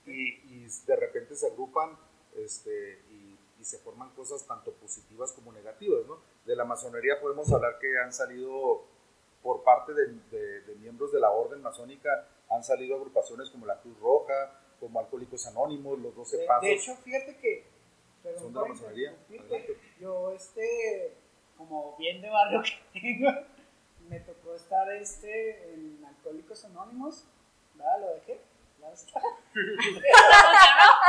[0.05, 1.97] y, y de repente se agrupan
[2.37, 6.05] este, y, y se forman cosas tanto positivas como negativas.
[6.07, 6.19] ¿no?
[6.45, 8.85] De la masonería podemos hablar que han salido
[9.43, 13.79] por parte de, de- de miembros de la orden masónica, han salido agrupaciones como la
[13.81, 16.61] Cruz Roja, como Alcohólicos Anónimos, los 12 De, Pasos.
[16.63, 17.65] de hecho, fíjate que.
[18.23, 19.15] perdón Son de la masonería.
[19.99, 21.13] Yo, este,
[21.57, 22.61] como bien de barrio
[22.93, 23.31] que tengo,
[24.09, 27.25] me tocó estar este en Alcohólicos Anónimos.
[27.75, 27.99] ¿Verdad?
[28.01, 28.39] Lo dejé.
[28.79, 29.19] Ya está.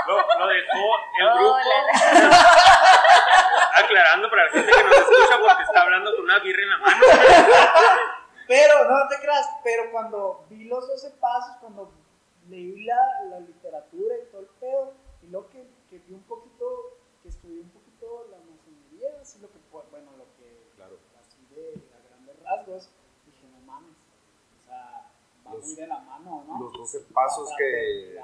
[0.06, 1.56] Lo, lo dejó el grupo.
[3.76, 6.78] Aclarando para la gente que nos escucha porque está hablando con una birra en la
[6.78, 7.02] mano.
[8.46, 11.92] Pero, no te creas, pero cuando vi los 12 pasos, cuando
[12.48, 12.96] leí la,
[13.30, 17.60] la literatura y todo el pedo, y luego que, que vi un poquito, que estudié
[17.60, 20.98] un poquito la masonería, así lo que, bueno, lo que, Claro.
[21.20, 22.88] así de a grandes rasgos,
[23.26, 23.96] dije, no mames,
[24.56, 25.04] o sea,
[25.46, 26.60] va Los- muy de la mano, ¿no?
[26.60, 28.18] Los 12 pasos que...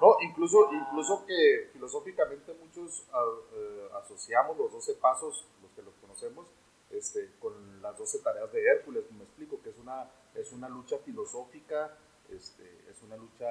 [0.00, 3.22] No, incluso, incluso que filosóficamente muchos a-
[3.54, 6.46] eh, asociamos los 12 pasos, los que los conocemos,
[6.90, 10.98] este, con las 12 tareas de Hércules, me explico, que es una, es una lucha
[10.98, 11.96] filosófica,
[12.30, 13.46] este, es una lucha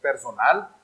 [0.00, 0.76] personal,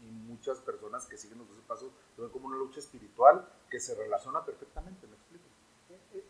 [0.00, 3.78] y muchas personas que siguen los 12 pasos lo ven como una lucha espiritual que
[3.78, 5.44] se relaciona perfectamente, me explico.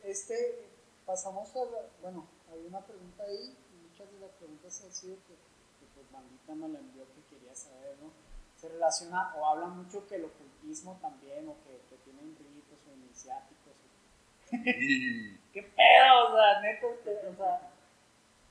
[0.05, 0.69] Este,
[1.07, 1.61] pasamos a,
[2.03, 3.57] bueno, hay una pregunta ahí,
[4.03, 7.55] muchas de las preguntas han sido que, que pues Bandita me la envió que quería
[7.55, 8.13] saber, ¿no?
[8.57, 12.93] Se relaciona o habla mucho que el ocultismo también, o que, que tienen ritos o
[12.95, 13.75] iniciáticos.
[13.75, 14.53] o-
[15.53, 16.29] ¿Qué pedo?
[16.29, 17.71] O sea, neto, o sea,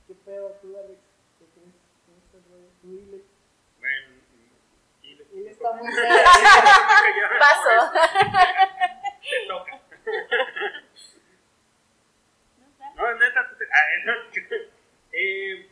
[0.06, 1.00] ¿qué pedo tú, Alex?
[1.38, 1.74] ¿Qué crees?
[2.06, 2.68] ¿Cómo está el rollo?
[2.80, 3.22] Tú dile.
[3.78, 4.06] Bueno,
[5.02, 5.88] y le, Él está muy
[7.38, 7.92] Paso.
[9.20, 9.80] Te toca.
[12.94, 14.71] No, neta, tú te-.
[15.24, 15.68] Eh,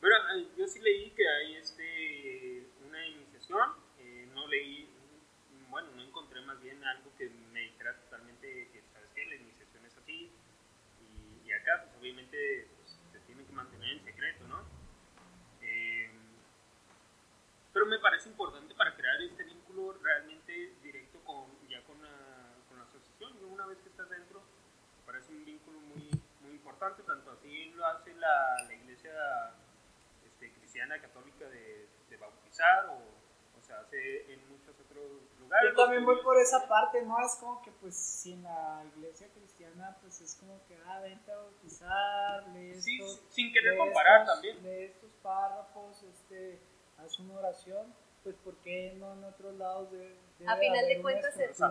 [0.00, 0.16] bueno,
[0.56, 4.88] yo sí leí que hay este, una iniciación, eh, no leí,
[5.68, 9.26] bueno, no encontré más bien algo que me dijera totalmente que, ¿sabes qué?
[9.26, 10.30] La iniciación es así,
[11.44, 14.62] y, acá, pues obviamente, pues, se tiene que mantener en secreto, ¿no?
[15.60, 16.10] Eh,
[17.72, 22.78] pero me parece importante para crear este vínculo realmente directo con, ya con la, con
[22.78, 24.40] la asociación, una vez que estás dentro,
[25.00, 26.17] me parece un vínculo muy
[26.68, 29.12] importante, tanto así lo hace la, la iglesia
[30.26, 31.88] este, cristiana católica de,
[32.20, 35.70] bautizar o, o, se hace en muchos otros lugares.
[35.70, 37.16] Yo también voy por esa parte, ¿no?
[37.24, 41.30] Es como que pues si en la iglesia cristiana pues es como que, ah, vente
[41.30, 44.62] a bautizar, lee estos, sin querer lee comparar también.
[44.62, 46.58] Lee estos párrafos, este,
[46.98, 51.00] haz una oración, pues ¿por qué no en otros lados de, de a final de
[51.00, 51.70] cuentas es, es, es, es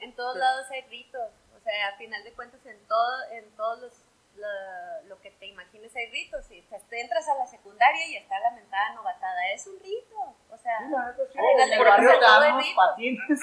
[0.00, 1.32] en todos lados hay gritos
[1.68, 3.92] o sea, a final de cuentas, en todo, en todos los,
[4.36, 6.46] la- lo que te imagines hay ritos.
[6.46, 10.16] Si te, te entras a la secundaria y está la mentada novatada, es un rito.
[10.50, 11.38] O sea, Sí, neta, sí.
[11.38, 12.76] Al final barrio rico.
[12.80, 13.20] patines.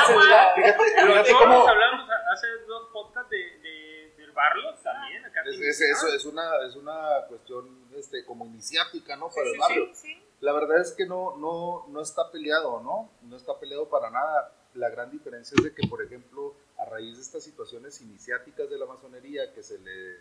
[0.00, 5.24] Fíjate, cómo hablamos hace dos podcasts de, de, del barrio también.
[5.24, 9.28] Acá es, es- eso es una, es una cuestión este, como iniciática, ¿no?
[9.28, 9.86] Para Sí, el barrio.
[9.94, 10.26] Sí, sí.
[10.40, 13.10] La verdad es que no, no, no está peleado, ¿no?
[13.22, 14.52] No está peleado para nada.
[14.80, 18.78] La gran diferencia es de que, por ejemplo, a raíz de estas situaciones iniciáticas de
[18.78, 20.20] la masonería, que se le eh,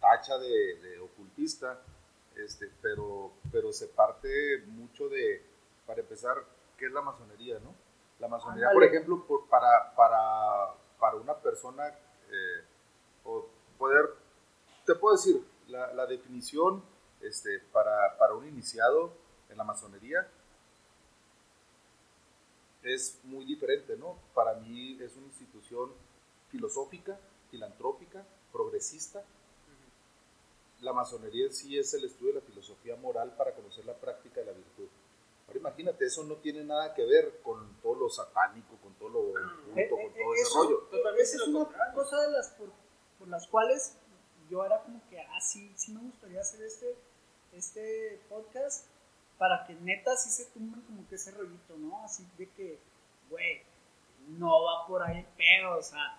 [0.00, 1.80] tacha de, de ocultista,
[2.36, 5.42] este, pero, pero se parte mucho de,
[5.86, 6.36] para empezar,
[6.76, 7.74] ¿qué es la masonería, no?
[8.18, 11.88] La masonería, por ejemplo, por- para, para, para una persona,
[12.30, 12.62] eh,
[13.24, 13.46] o
[13.78, 14.10] poder,
[14.84, 16.82] te puedo decir, la, la definición
[17.22, 19.12] este, para, para un iniciado
[19.48, 20.28] en la masonería
[22.82, 24.18] es muy diferente, ¿no?
[24.34, 25.92] Para mí es una institución
[26.50, 27.18] filosófica,
[27.50, 29.22] filantrópica, progresista.
[30.80, 34.40] La masonería en sí es el estudio de la filosofía moral para conocer la práctica
[34.40, 34.88] de la virtud.
[35.46, 39.18] Ahora imagínate, eso no tiene nada que ver con todo lo satánico, con todo lo
[39.20, 40.78] oculto, Eh, con eh, todo ese rollo.
[40.90, 41.94] Totalmente Esa es una contrario.
[41.94, 42.68] cosa de las por,
[43.18, 43.96] por las cuales
[44.48, 46.96] yo era como que, ah, sí, sí me gustaría hacer este,
[47.52, 48.86] este podcast
[49.40, 52.04] para que neta sí se tumben como que ese rollito, ¿no?
[52.04, 52.78] Así de que,
[53.30, 53.62] güey,
[54.28, 56.14] no va por ahí el pedo, o sea,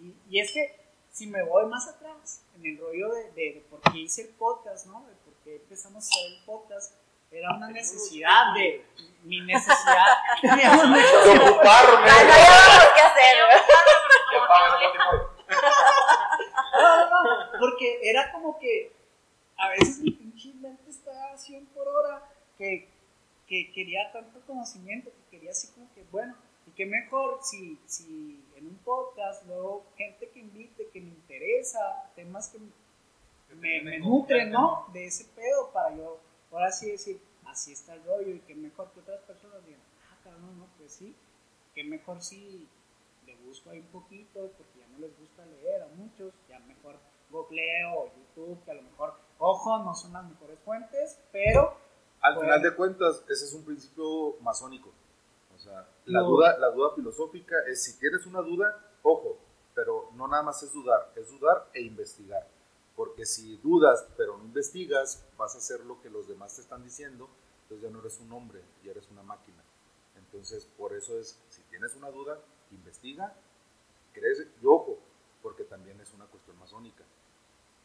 [0.00, 0.76] y, y es que
[1.12, 4.28] si me voy más atrás en el rollo de, de, de por qué hice el
[4.30, 5.06] podcast, ¿no?
[5.06, 6.94] De por qué empezamos a hacer el podcast,
[7.30, 8.84] era una necesidad de,
[9.22, 10.06] mi necesidad,
[10.40, 12.10] teníamos necesidad De ocuparme.
[12.10, 13.36] Ah, no había qué hacer.
[16.74, 18.92] No, no, no, porque era como que
[19.56, 22.23] a veces mi pinche mente estaba a 100 por hora,
[22.58, 22.88] que,
[23.46, 26.34] que quería tanto conocimiento, que quería así como que, bueno,
[26.66, 32.10] y qué mejor si, si en un podcast, luego gente que invite, que me interesa,
[32.14, 32.58] temas que
[33.54, 34.86] me, me nutren, ¿no?
[34.92, 36.18] De ese pedo para yo,
[36.50, 40.18] ahora sí decir, así está el rollo y que mejor que otras personas digan, ah,
[40.24, 41.14] cabrón, no, pues sí,
[41.74, 42.66] que mejor si
[43.26, 46.98] le busco ahí un poquito, porque ya no les gusta leer a muchos, ya mejor
[47.30, 51.76] googleo o YouTube, que a lo mejor, ojo, no son las mejores fuentes, pero
[52.24, 54.90] Al final de cuentas, ese es un principio masónico.
[55.54, 56.28] O sea, la, No.
[56.28, 59.36] duda, la duda filosófica es si tienes una duda, ojo,
[59.74, 62.46] pero no nada más es dudar, es dudar e investigar.
[62.96, 66.82] Porque si dudas pero no investigas, vas a hacer lo que los demás te están
[66.82, 67.28] diciendo,
[67.62, 69.62] entonces ya no eres un hombre, ya eres una máquina.
[70.16, 72.38] Entonces, por eso es, si tienes una duda,
[72.70, 73.34] investiga,
[74.12, 74.98] crees, y ojo,
[75.42, 77.04] porque también es una cuestión masónica.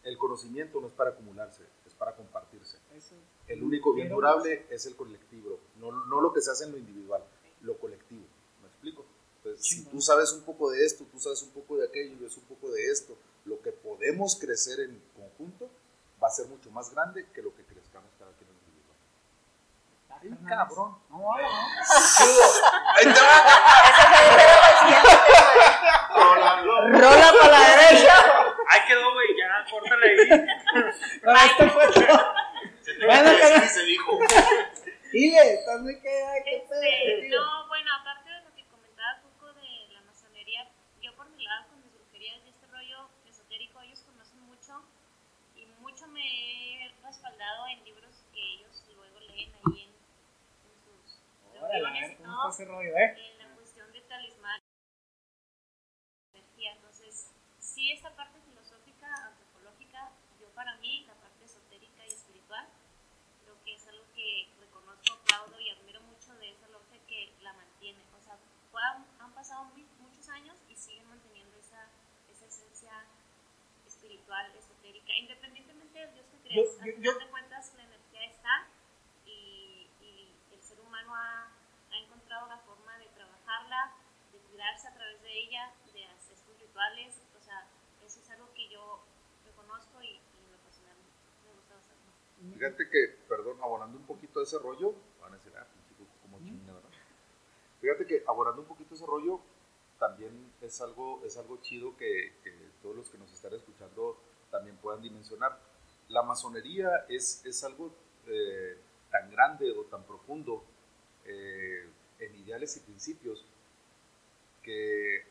[0.03, 2.77] El conocimiento no es para acumularse, es para compartirse.
[2.95, 3.15] eso,
[3.47, 6.77] El único bien durable es el colectivo, no, no lo que se hace en lo
[6.77, 7.23] individual,
[7.61, 8.25] lo colectivo.
[8.61, 9.05] ¿Me explico?
[9.37, 12.37] Entonces, si tú sabes un poco de esto, tú sabes un poco de aquello, ves
[12.37, 15.69] un poco de esto, lo que podemos crecer en conjunto
[16.21, 18.97] va a ser mucho más grande que lo que crezcamos cada quien en lo individual.
[20.33, 20.97] está cabrón.
[21.09, 21.37] No, no, no.
[22.95, 23.35] Ahí tema.
[26.99, 27.68] Rola para la.
[28.71, 30.17] Ahí quedó, güey, ya, córtale ahí.
[31.23, 32.33] Bueno, esto fue todo.
[33.05, 34.19] Bueno, pero- se dijo.
[35.11, 36.27] Dile, estás muy pedo.
[36.45, 40.67] Este, no, bueno, aparte de lo que comentabas un poco de la masonería,
[41.01, 44.83] yo por mi lado con mis brujerías y este rollo esotérico, ellos conocen mucho
[45.55, 51.17] y mucho me he respaldado en libros que ellos luego leen ahí en, en sus
[51.59, 52.49] Órale, a ver reuniones, cómo ¿no?
[52.49, 53.15] está ese rollo, ¿eh?
[53.31, 54.61] en la cuestión de talismán
[56.35, 56.73] energía.
[56.73, 62.67] Entonces, sí, esta parte filosófica, antropológica, yo para mí, la parte esotérica y espiritual,
[63.43, 67.53] creo que es algo que reconozco, aplaudo y admiro mucho de esa logia que la
[67.53, 67.99] mantiene.
[68.17, 68.37] O sea,
[68.71, 68.81] fue-
[69.19, 71.87] han pasado muy- muchos años y siguen manteniendo esa,
[72.31, 72.91] esa esencia
[74.29, 76.67] espiritual, esotérica, independientemente del Dios que creas.
[76.77, 78.67] Yo- Al yo- final yo- de cuentas, la energía está
[79.25, 81.47] y, y el ser humano ha,
[81.91, 83.93] ha encontrado la forma de trabajarla,
[84.31, 87.19] de cuidarse a través de ella, de hacer estos rituales.
[87.37, 87.65] O sea,
[88.05, 89.03] eso es algo que yo
[89.45, 90.95] reconozco y, y lo personal
[91.45, 92.09] me gusta bastante.
[92.53, 95.65] Fíjate que, perdón, abonando un poquito ese rollo, van a decir, ah,
[96.21, 96.89] como chinga, ¿verdad?
[97.81, 99.39] Fíjate que abonando un poquito ese rollo,
[99.97, 104.17] también es algo, es algo chido que, que todos los que nos están escuchando
[104.51, 105.59] también puedan dimensionar.
[106.07, 107.93] La masonería es, es algo
[108.27, 108.77] eh,
[109.11, 110.63] tan grande o tan profundo
[111.25, 111.87] eh,
[112.19, 113.45] en ideales y principios
[114.63, 115.23] que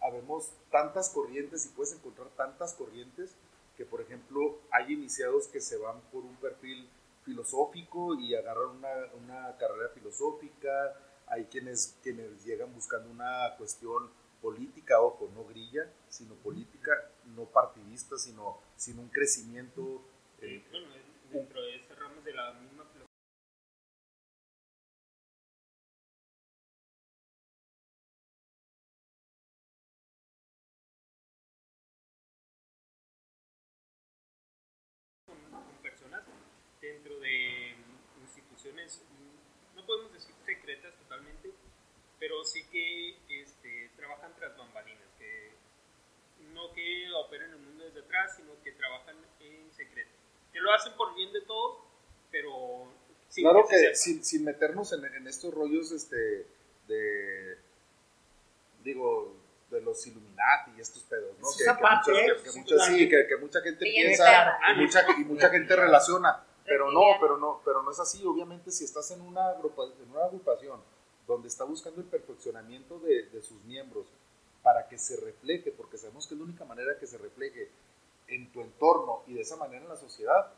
[0.00, 3.34] habemos tantas corrientes y puedes encontrar tantas corrientes
[3.76, 6.88] que, por ejemplo, hay iniciados que se van por un perfil
[7.24, 10.94] filosófico y agarran una, una carrera filosófica,
[11.26, 14.10] hay quienes, quienes llegan buscando una cuestión
[14.44, 16.92] política, ojo, no grilla, sino política,
[17.34, 20.04] no partidista, sino, sino un crecimiento.
[20.42, 20.88] Eh, bueno,
[21.32, 22.84] dentro de ese ramo de la misma
[36.82, 37.74] dentro de
[38.20, 39.00] instituciones,
[39.74, 41.50] no podemos decir secretas totalmente,
[42.18, 43.63] pero sí que este,
[44.04, 45.52] trabajan tras bambalinas, que
[46.52, 50.10] no que operen el mundo desde atrás, sino que trabajan en secreto.
[50.52, 51.78] Que lo hacen por bien de todos,
[52.30, 52.92] pero...
[53.28, 56.46] Sin claro que, sin, sin, meternos en, en, estos rollos este,
[56.86, 57.58] de,
[58.84, 59.34] digo,
[59.70, 61.48] de los Illuminati y estos pedos, ¿no?
[61.58, 66.44] Que, que, mucha, sí, que, mucha gente piensa y mucha, y mucha gente relaciona.
[66.64, 68.24] Pero no, pero no, pero no es así.
[68.24, 70.80] Obviamente, si estás en una, en una agrupación
[71.26, 74.06] donde está buscando el perfeccionamiento de, de, sus miembros
[74.62, 77.70] para que se refleje, porque sabemos que es la única manera que se refleje
[78.28, 80.52] en tu entorno y de esa manera en la sociedad,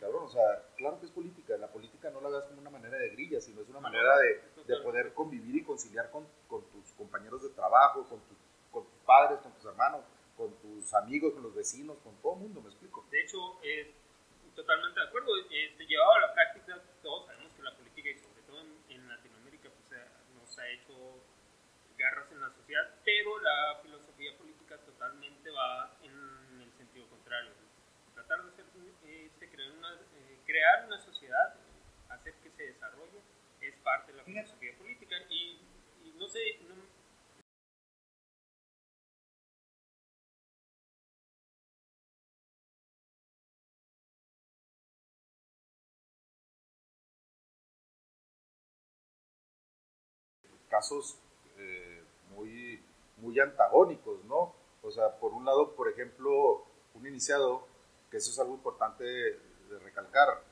[0.00, 2.98] cabrón, o sea, claro que es política, la política no la veas como una manera
[2.98, 6.92] de grilla, sino es una manera de, de poder convivir y conciliar con, con, tus
[6.92, 8.34] compañeros de trabajo, con, tu,
[8.70, 10.02] con tus padres, con tus hermanos,
[10.36, 13.06] con tus amigos, con los vecinos, con todo el mundo, ¿me explico?
[13.10, 13.94] De hecho, eh,
[14.56, 15.28] totalmente de acuerdo.
[15.50, 19.70] Este, llevado a la práctica, todos sabemos que la política, y sobre todo en, Latinoamérica,
[19.70, 20.00] pues,
[20.34, 21.20] nos ha hecho
[23.04, 27.52] pero la filosofía política totalmente va en el sentido contrario.
[28.14, 28.64] Tratar de hacer,
[29.04, 31.54] este, crear, una, eh, crear una sociedad,
[32.08, 33.20] hacer que se desarrolle,
[33.60, 35.16] es parte de la filosofía política.
[35.30, 35.58] Y,
[36.04, 36.74] y no sé, no,
[50.68, 51.25] casos eh,
[53.26, 54.54] muy, antagónicos, ¿no?
[54.82, 57.66] O sea, por un lado, por ejemplo, un iniciado,
[58.10, 60.42] que eso es algo importante de recalcar,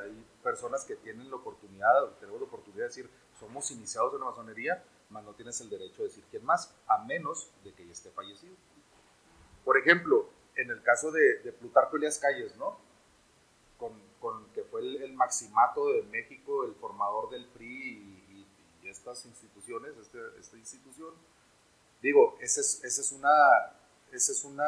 [0.00, 4.26] hay personas que tienen la oportunidad, tenemos la oportunidad de decir, somos iniciados en la
[4.26, 8.10] masonería, mas no tienes el derecho de decir quién más, a menos de que esté
[8.10, 8.54] fallecido.
[9.64, 12.78] Por ejemplo, en el caso de, de Plutarco Elias Calles, ¿no?
[13.78, 18.22] Con, con, que fue el, maximato de México, el formador del PRI
[18.92, 21.14] estas instituciones, este, esta institución.
[22.02, 23.30] Digo, esa es, esa, es una,
[24.12, 24.66] esa es una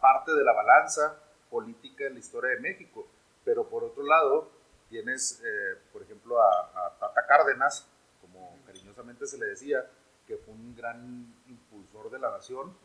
[0.00, 1.18] parte de la balanza
[1.48, 3.08] política en la historia de México,
[3.44, 4.50] pero por otro lado
[4.88, 7.86] tienes, eh, por ejemplo, a, Tata Cárdenas,
[8.20, 9.84] como cariñosamente se le decía,
[10.26, 12.76] que fue un gran impulsor de la nación,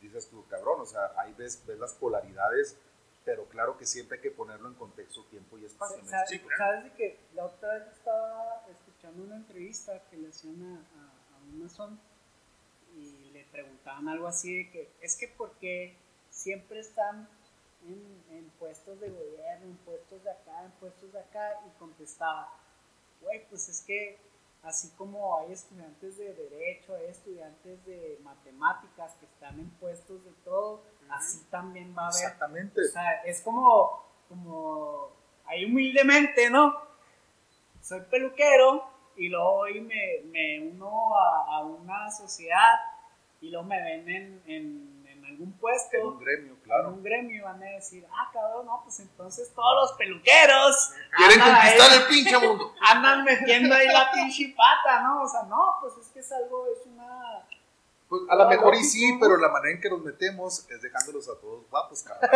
[0.00, 2.78] dices tú, cabrón, o sea, ahí ves, ves las polaridades
[3.24, 6.02] pero claro que siempre hay que ponerlo en contexto, tiempo y espacio.
[6.04, 11.62] ¿Sabes, ¿sabes que la otra vez estaba escuchando una entrevista que le hacían a, un
[11.62, 12.00] masón
[12.94, 15.96] y le preguntaban algo así de que es que porque
[16.30, 17.28] siempre están
[17.84, 22.52] en, en, puestos de gobierno, en puestos de acá, en puestos de acá y contestaba,
[23.20, 24.18] güey, pues es que
[24.62, 30.32] así como hay estudiantes de derecho, hay estudiantes de matemáticas que están en puestos de
[30.44, 32.22] todo, así también va a haber.
[32.22, 32.80] Exactamente.
[32.82, 35.10] O sea, es como, como,
[35.46, 36.74] ahí humildemente, ¿no?
[37.80, 42.80] Soy peluquero y luego hoy me, me uno a, a, una sociedad
[43.42, 45.98] y luego me ven en, en, en, algún puesto.
[45.98, 46.88] En un gremio, claro.
[46.88, 50.94] En un gremio y van a decir, ah, cabrón, no, pues entonces todos los peluqueros.
[51.14, 52.74] Quieren conquistar el pinche mundo.
[52.80, 55.22] Andan metiendo ahí la pinche pata, ¿no?
[55.22, 57.44] O sea, no, pues es que es algo, es una
[58.08, 61.28] pues a lo mejor y sí, pero la manera en que nos metemos es dejándolos
[61.28, 62.28] a todos guapos, cabrón.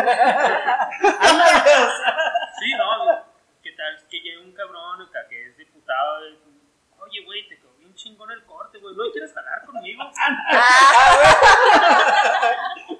[2.61, 3.25] sí, no,
[3.61, 4.07] ¿qué tal?
[4.09, 6.21] Que llegue un cabrón que es diputado,
[7.15, 10.03] oye, güey, te quedó bien chingón el corte, güey, ¿no quieres jalar conmigo?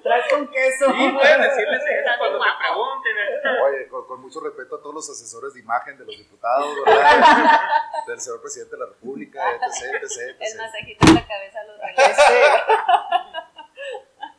[0.03, 0.91] Traes con queso.
[0.91, 3.15] Sí, puedes decirles eso cuando te pregunten.
[3.63, 7.59] Oye, con, mucho respeto a todos los asesores de imagen de los diputados, ¿verdad?
[8.07, 10.37] del señor presidente de la República, etc, etc, etc.
[10.39, 11.77] El masajito en la cabeza a los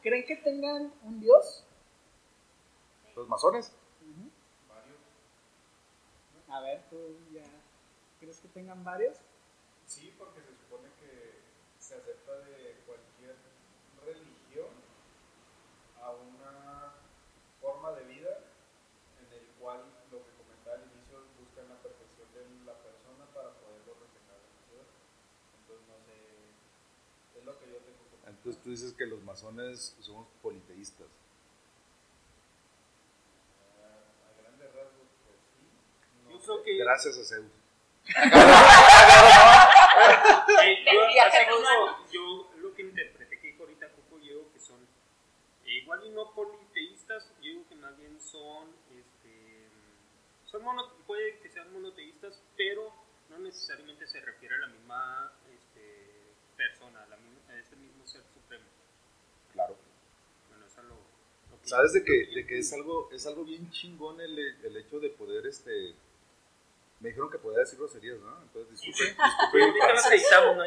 [0.03, 1.67] ¿Creen que tengan un dios?
[3.15, 3.75] ¿Los masones?
[4.69, 4.99] Varios.
[6.49, 7.45] A ver, tú ya.
[8.21, 9.19] ¿Crees que tengan varios?
[9.87, 11.47] Sí, porque se supone que
[11.79, 13.37] se acepta de cualquier
[14.05, 14.75] religión
[16.03, 16.95] a una
[17.63, 18.51] forma de vida
[19.23, 23.55] en el cual lo que comentaba al inicio buscan la perfección de la persona para
[23.63, 24.91] poderlo reflejar en la sociedad.
[25.55, 26.19] Entonces no sé,
[27.39, 31.09] es lo que yo tengo que Entonces tú dices que los masones somos politeístas.
[33.83, 37.51] a grandes rasgos, pues Yo creo que Gracias a Zeus.
[40.63, 41.47] Eh, yo, hace
[42.61, 44.81] lo que interpreté que dijo ahorita Coco, yo digo que son
[45.65, 49.67] eh, igual y no politeístas, yo digo que más bien son, este,
[50.45, 52.93] son mono- puede que sean monoteístas, pero
[53.31, 56.07] no necesariamente se refiere a la misma este,
[56.57, 58.65] persona, a, la misma- a este mismo ser supremo.
[59.57, 59.75] Claro.
[60.51, 60.95] Bueno, eso es lo,
[61.51, 64.77] lo que ¿Sabes de que, de que es algo, es algo bien chingón el, el
[64.77, 65.95] hecho de poder, este...
[67.01, 68.41] Me dijeron que podía decir groserías, ¿no?
[68.43, 68.81] Entonces,
[70.13, 70.65] editamos, ¿no?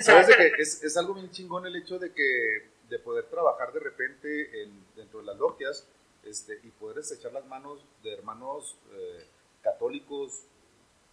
[0.00, 3.72] ¿Sabes de que es, es algo bien chingón el hecho de que de poder trabajar
[3.72, 5.88] de repente en, dentro de las logias
[6.24, 9.26] este, y poder estrechar las manos de hermanos eh,
[9.62, 10.44] católicos,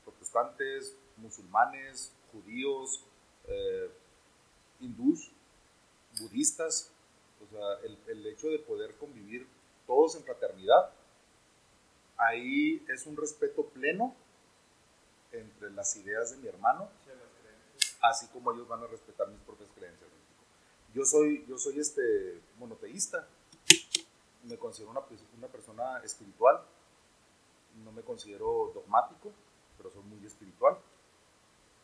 [0.04, 3.04] protestantes, musulmanes, judíos,
[3.48, 3.90] eh,
[4.80, 5.32] hindús,
[6.20, 6.92] budistas,
[7.44, 9.48] o sea, el, el hecho de poder convivir
[9.88, 10.92] todos en fraternidad,
[12.18, 14.16] ahí es un respeto pleno
[15.32, 16.90] entre las ideas de mi hermano
[18.02, 20.10] así como ellos van a respetar mis propias creencias.
[20.94, 23.28] Yo soy, yo soy este monoteísta,
[24.44, 25.02] me considero una,
[25.38, 26.62] una persona espiritual,
[27.84, 29.32] no me considero dogmático,
[29.78, 30.78] pero soy muy espiritual.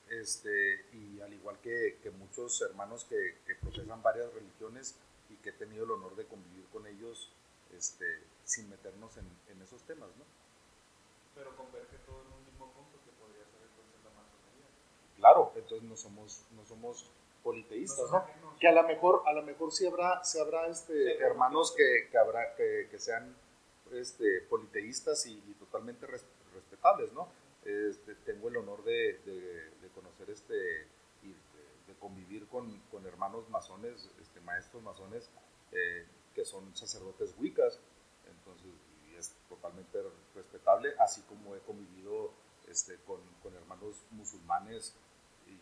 [0.10, 4.96] Este, y al igual que, que muchos hermanos que, que profesan varias religiones
[5.30, 7.32] y que he tenido el honor de convivir con ellos
[7.76, 8.06] este,
[8.46, 10.24] sin meternos en, en esos temas, ¿no?
[11.36, 14.66] Pero converge todo en un mismo punto que podría ser entonces la masonería.
[15.18, 17.06] Claro, entonces no somos, no somos
[17.44, 18.26] politeístas, No.
[18.60, 21.22] Que a lo mejor, a lo mejor sí habrá, sí habrá este, Sí.
[21.24, 23.36] hermanos que, que habrá, que, que sean
[23.92, 27.28] este, politeístas y, y totalmente res- respetables, ¿no?
[27.64, 29.20] Este, tengo el honor de
[30.28, 35.30] este de, convivir con, con hermanos masones, este, maestros masones,
[35.72, 36.06] eh,
[36.36, 37.80] que son sacerdotes wicas,
[38.28, 38.72] entonces
[39.18, 40.00] es totalmente
[40.36, 42.32] respetable, así como he convivido
[42.68, 44.96] este, con, con hermanos musulmanes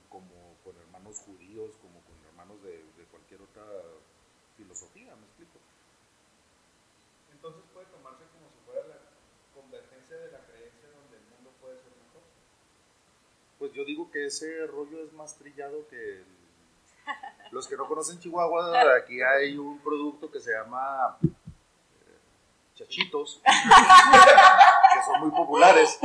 [0.09, 3.63] como con hermanos judíos, como con hermanos de, de cualquier otra
[4.55, 5.59] filosofía, ¿me explico?
[7.31, 8.99] Entonces puede tomarse como si fuera la
[9.53, 12.23] convergencia de la creencia donde el mundo puede ser mejor.
[13.65, 16.25] Pues yo digo que ese rollo es más trillado que el-
[17.49, 21.27] los que no conocen Chihuahua, aquí hay un producto que se llama eh,
[22.75, 25.99] chachitos, que son muy populares,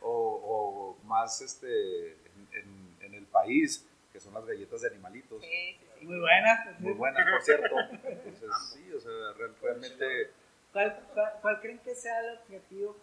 [0.00, 5.42] o, o más este en, en- en el país, que son las galletas de animalitos.
[5.42, 6.06] Sí, sí, sí.
[6.06, 6.76] Muy buena.
[6.78, 7.76] Muy buenas, por cierto.
[8.04, 10.30] Entonces, sí, o sea, real- realmente
[10.72, 12.96] ¿Cuál, cuál, cuál creen que sea el objetivo?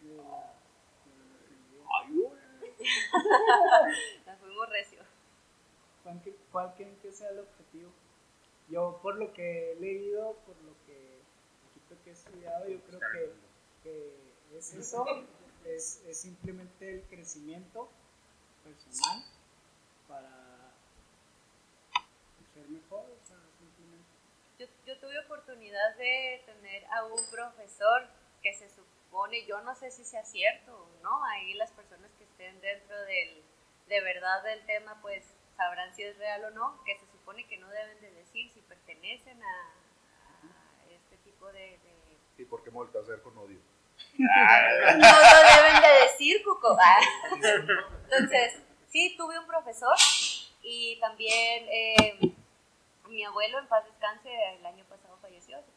[0.00, 2.69] de la- de la masonería?
[4.26, 5.02] Nos fuimos recio.
[6.02, 7.90] ¿Cuál, cre- cuál creen que sea el objetivo?
[8.68, 11.20] Yo, por lo que he leído, por lo que
[11.64, 13.32] poquito que he estudiado, yo creo que,
[13.82, 15.04] que es eso,
[15.64, 17.90] es, es simplemente el crecimiento
[18.64, 19.24] personal
[20.08, 20.72] para
[22.54, 24.08] ser mejor, o sea, simplemente.
[24.58, 28.06] Yo, yo tuve oportunidad de tener a un profesor
[28.42, 28.99] que se supone,
[29.46, 33.42] yo no sé si sea cierto o no, ahí las personas que estén dentro del,
[33.88, 35.24] de verdad del tema pues
[35.56, 38.60] sabrán si es real o no, que se supone que no deben de decir si
[38.62, 39.46] pertenecen a,
[40.86, 41.78] a este tipo de...
[41.78, 42.70] de- ¿Y por qué
[43.06, 43.58] ver con odio?
[44.18, 46.76] No lo deben de decir, Cuco.
[46.80, 46.96] Ah.
[47.34, 49.94] Entonces, sí, tuve un profesor
[50.62, 52.18] y también eh,
[53.08, 55.68] mi abuelo, en paz descanse, el año pasado falleció, hace.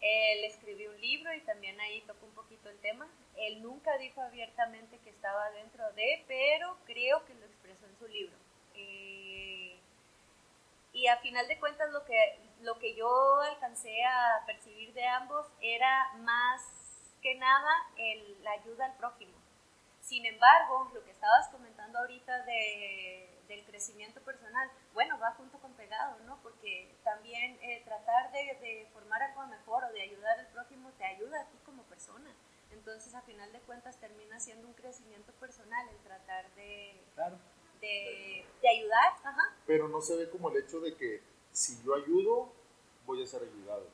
[0.00, 3.08] Él escribió un libro y también ahí tocó un poquito el tema.
[3.36, 8.06] Él nunca dijo abiertamente que estaba dentro de, pero creo que lo expresó en su
[8.08, 8.36] libro.
[8.74, 9.76] Eh,
[10.92, 15.46] y a final de cuentas lo que, lo que yo alcancé a percibir de ambos
[15.60, 16.62] era más
[17.22, 19.36] que nada el- la ayuda al prójimo.
[20.00, 25.72] Sin embargo, lo que estabas comentando ahorita de, del crecimiento personal, bueno, va junto con
[25.72, 26.38] pegado, ¿no?
[26.42, 31.04] Porque también eh, tratar de, de formar algo mejor o de ayudar al prójimo te
[31.04, 32.30] ayuda a ti como persona.
[32.70, 37.38] Entonces, a final de cuentas, termina siendo un crecimiento personal el tratar de, Claro.
[37.80, 39.14] de, de ayudar.
[39.24, 39.54] Ajá.
[39.66, 42.52] Pero no se ve como el hecho de que si yo ayudo,
[43.06, 43.86] voy a ser ayudado.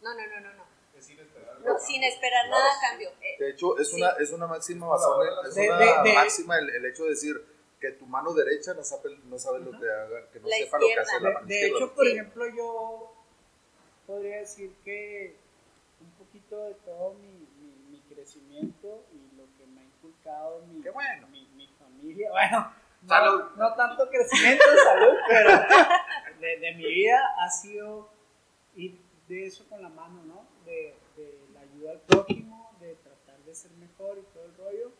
[0.00, 0.64] No, no, no, no, no.
[0.96, 1.58] Es inesperado.
[1.60, 2.62] No, sin esperar Claro.
[2.62, 3.10] nada a cambio.
[3.20, 3.96] Eh, De hecho, es, Sí.
[3.96, 7.51] una, es una máxima basada, es De- una de- máxima el, el hecho de decir
[7.82, 10.78] que tu mano derecha no sabe, no sabe lo que haga, que no La sepa
[10.78, 11.02] lo que izquierda.
[11.02, 11.76] hace la De, mano de izquierda.
[11.78, 12.12] hecho, por Sí.
[12.12, 13.12] ejemplo, yo
[14.06, 15.36] podría decir que
[16.00, 20.80] un poquito de todo mi, mi, mi crecimiento y lo que me ha inculcado mi,
[20.80, 21.26] Qué bueno.
[21.28, 22.72] mi, mi familia, bueno,
[23.02, 23.42] no, Salud.
[23.56, 25.50] no tanto crecimiento, salud, pero
[26.40, 28.08] de, de mi vida ha sido
[28.76, 28.96] ir
[29.28, 30.46] de eso con la mano, ¿no?
[30.64, 34.92] De, de la ayuda al prójimo, de tratar de ser mejor y todo el rollo.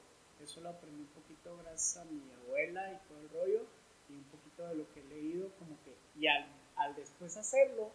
[0.43, 3.67] Eso lo aprendí un poquito gracias a mi abuela y todo el rollo
[4.09, 7.91] y un poquito de lo que he leído, como que, y al, al después hacerlo,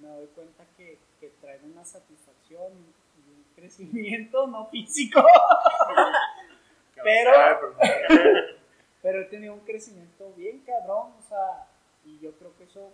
[0.00, 2.72] me doy cuenta que, que trae una satisfacción
[3.16, 5.22] y un crecimiento no físico,
[7.02, 7.76] pero, pero-
[9.02, 11.68] pero he tenido un crecimiento bien cabrón, o sea,
[12.04, 12.90] y yo creo que eso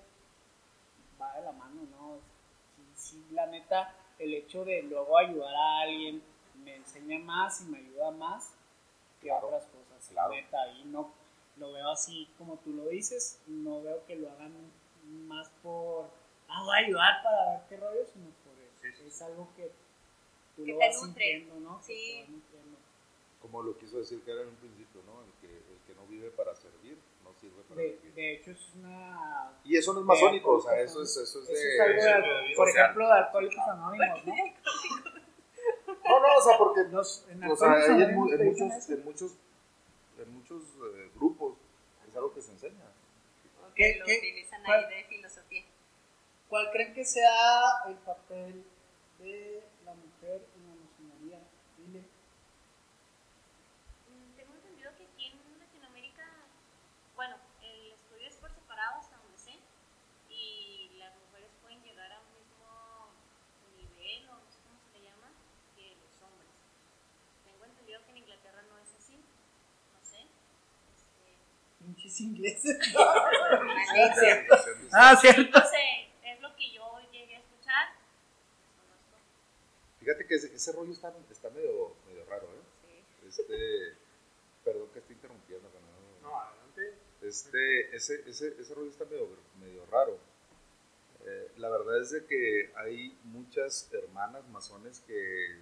[1.20, 2.18] va de la mano, ¿no?
[2.76, 6.22] Sí, sí, la neta, el hecho de luego ayudar a alguien
[6.64, 8.54] me enseña más y me ayuda más
[9.22, 10.34] que Claro, otras cosas, claro.
[10.34, 11.10] y no
[11.58, 14.52] lo veo así como tú lo dices, no veo que lo hagan
[15.28, 16.06] más por,
[16.48, 19.04] ah, voy a ayudar para ver qué rollo, sino por eso.
[19.06, 19.70] Es algo que
[20.56, 21.24] tú Que lo te vas nutre.
[21.24, 21.78] sintiendo, ¿no?
[21.78, 21.84] Que
[22.26, 22.26] Sí.
[23.40, 25.22] como lo quiso decir que era en un principio, ¿no?
[25.22, 28.14] El que, el que no vive para servir, no sirve para De, vivir.
[28.14, 31.48] de hecho, es una Y eso no es masónico, o sea, eso es, eso es
[31.48, 31.96] Eso de...
[31.98, 32.84] es algo de- de por social.
[32.84, 34.34] ejemplo, de Alcohólicos Anónimos, ¿no?
[36.42, 39.32] O sea, porque Los, en o sea, hay en, mu- Anónimos en muchos, en muchos,
[40.18, 40.62] en muchos
[40.94, 41.56] eh, grupos
[42.08, 42.84] es algo que se enseña.
[43.74, 45.64] ¿Qué- lo qué- utilizan cuál- ahí de filosofía.
[46.48, 47.30] ¿Cuál creen que sea
[47.88, 48.64] el papel
[49.18, 51.40] de la mujer en la masonería?
[51.78, 52.00] Dile.
[54.08, 56.24] Mm, Tengo entendido que aquí en Latinoamérica,
[57.16, 59.54] bueno, el estudio es por separado hasta donde sé,
[60.28, 62.68] y las mujeres pueden llegar a un mismo
[63.78, 65.32] nivel, o no sé cómo se le llama,
[65.74, 66.50] que los hombres.
[67.44, 70.20] Tengo entendido que en Inglaterra no es así, no sé.
[70.92, 71.38] Este,
[72.20, 72.78] Maldición.
[74.92, 75.58] ah, cierto.
[75.58, 77.88] no sé, es lo que yo llegué a escuchar.
[78.68, 79.16] Desconozco.
[80.00, 82.62] Fíjate que ese, ese rollo está, está medio, medio raro, ¿eh?
[82.86, 83.28] Sí.
[83.28, 83.94] Este,
[84.64, 86.94] perdón que estoy interrumpiendo, pero no- No, adelante.
[87.22, 89.28] Este, ese, ese, ese rollo está medio,
[89.60, 90.18] medio raro.
[91.24, 95.60] Eh, la verdad es de que hay muchas hermanas masones que,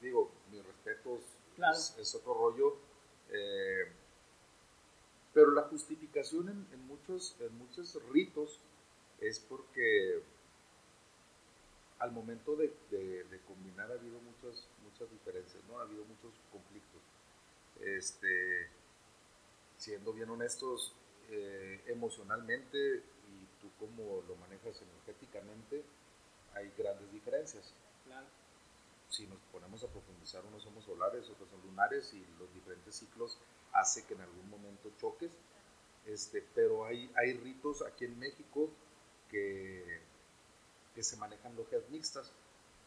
[0.00, 1.20] digo, mis respetos,
[1.56, 1.76] Claro.
[1.76, 2.76] es, es otro rollo.
[3.32, 3.84] eh,
[5.32, 7.36] pero la justificación en, muchos,
[8.12, 8.60] ritos
[9.20, 10.22] es porque
[11.98, 12.72] al momento de,
[13.46, 15.78] combinar ha habido muchas, muchas diferencias, ¿no?
[15.78, 17.00] Ha habido muchos conflictos.
[17.80, 18.68] Este,
[19.76, 20.94] siendo bien honestos,
[21.30, 25.84] eh, emocionalmente y tú como lo manejas energéticamente,
[26.54, 27.72] hay grandes diferencias.
[29.10, 33.38] Si nos ponemos a profundizar, unos somos solares, otros son lunares y los diferentes ciclos
[33.72, 35.36] hace que en algún momento choques.
[36.06, 38.70] Este, pero hay, hay ritos aquí en México
[39.28, 40.00] que,
[40.94, 42.32] que se manejan logias mixtas.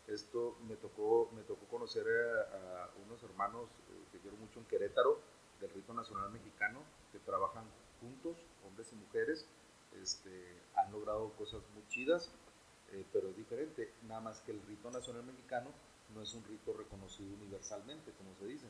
[0.07, 4.65] Esto me tocó, me tocó conocer a, a unos hermanos eh, que quiero mucho en
[4.65, 5.19] Querétaro,
[5.59, 6.79] del rito nacional mexicano,
[7.11, 7.65] que trabajan
[8.01, 9.45] juntos, hombres y mujeres,
[10.01, 12.31] este, han logrado cosas muy chidas,
[12.91, 15.69] eh, pero es diferente, nada más que el rito nacional mexicano
[16.09, 18.67] no es un rito reconocido universalmente, como se dice.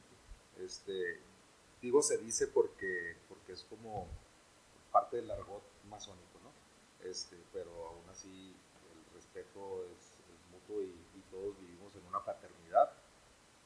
[0.59, 1.19] Este,
[1.81, 4.07] digo se dice porque, porque es como
[4.91, 6.51] parte del argot masónico, ¿no?
[7.09, 8.55] Este, pero aún así
[8.93, 10.13] el respeto es,
[10.51, 10.93] mutuo y,
[11.31, 12.91] todos vivimos en una fraternidad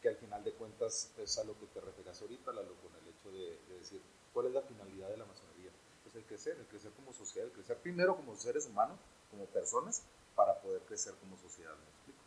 [0.02, 3.14] que al final de cuentas es a lo que te refieres ahorita, Lalo, con el
[3.14, 4.02] hecho de, de decir,
[4.34, 5.70] ¿cuál es la finalidad de la masonería?
[6.04, 8.98] Pues el crecer, el crecer como sociedad, el crecer primero como seres humanos,
[9.30, 10.02] como personas,
[10.34, 12.20] para poder crecer como sociedad, ¿me explico?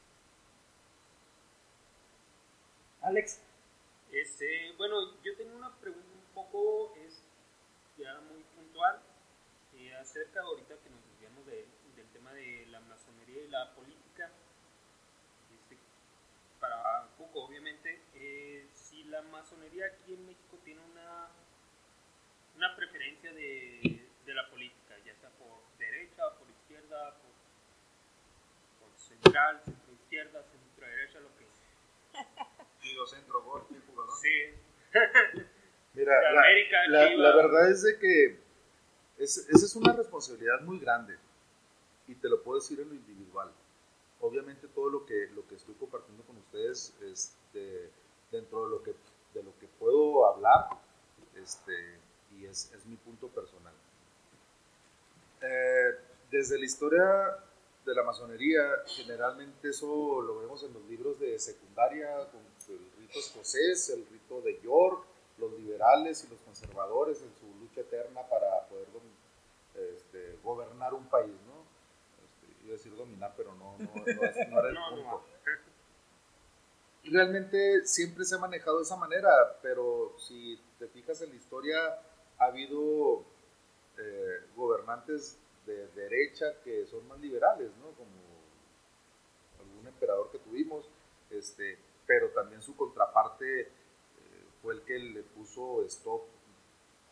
[3.03, 3.41] Alex,
[4.13, 7.23] Este, bueno, yo tengo una pregunta un poco, es
[7.97, 8.99] ya muy puntual,
[9.77, 14.29] eh, acerca ahorita que nos desviamos de- del tema de la masonería y la política.
[15.55, 15.79] Este,
[16.59, 21.29] para poco, obviamente, eh, si la masonería aquí en México tiene una,
[22.57, 27.31] una preferencia de, de la política, ya sea por derecha, por izquierda, por,
[28.89, 30.60] por central, centro izquierda, centro
[33.07, 34.13] Centro, gol, ¿quién jugador?
[34.21, 34.29] Sí,
[35.95, 37.21] Mira, la, América, la- Chivas.
[37.21, 38.39] la verdad es de que
[39.19, 41.17] es- esa es una responsabilidad muy grande
[42.07, 43.51] y te lo puedo decir en lo individual.
[44.21, 47.91] Obviamente todo lo que, lo que estoy compartiendo con ustedes es de-
[48.31, 48.95] dentro de lo que,
[49.35, 50.67] de lo que puedo hablar
[51.37, 51.99] este,
[52.39, 53.73] y es, es mi punto personal.
[55.43, 55.99] Eh,
[56.31, 57.37] desde la historia
[57.85, 62.41] de la masonería, generalmente eso lo vemos en los libros de secundaria, con
[63.11, 65.05] rito escocés, el rito de York,
[65.39, 68.87] los liberales y los conservadores en su lucha eterna para poder
[69.75, 71.65] este, gobernar un país, ¿no?
[72.25, 75.25] Este, iba a decir dominar, pero no, no, no, era el punto.
[77.05, 79.31] Realmente siempre se ha manejado de esa manera,
[79.63, 81.79] pero si te fijas en la historia,
[82.39, 83.25] ha habido
[83.99, 87.91] eh, gobernantes de derecha que son más liberales, ¿no?
[87.93, 88.21] Como
[89.59, 90.87] algún emperador que tuvimos,
[91.31, 91.79] este,
[92.11, 93.69] pero también su contraparte eh,
[94.61, 96.23] fue el que le puso stop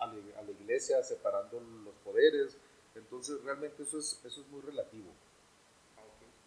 [0.00, 2.56] a la, iglesia, separando los poderes.
[2.96, 5.06] Entonces, realmente eso es, eso es muy relativo.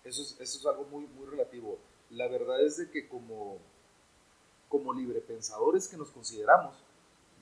[0.04, 1.80] Eso es, eso es algo muy, muy relativo.
[2.10, 3.58] La verdad es de que como,
[4.68, 6.76] como librepensadores que nos consideramos,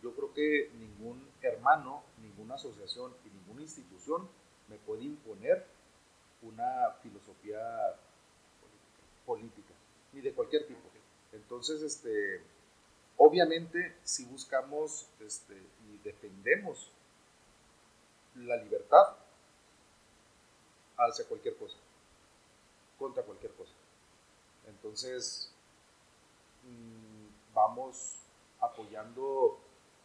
[0.03, 4.29] yo creo que ningún hermano, ninguna asociación y ninguna institución
[4.67, 5.65] me puede imponer
[6.43, 7.59] una filosofía
[9.25, 9.73] política,
[10.13, 10.88] ni de cualquier tipo.
[11.31, 12.41] Entonces, este,
[13.17, 15.55] obviamente, si buscamos este,
[15.87, 16.91] y defendemos
[18.35, 19.15] la libertad
[20.97, 21.77] hacia cualquier cosa,
[22.97, 23.73] contra cualquier cosa.
[24.67, 25.51] Entonces,
[26.63, 28.15] mm, vamos
[28.59, 29.59] apoyando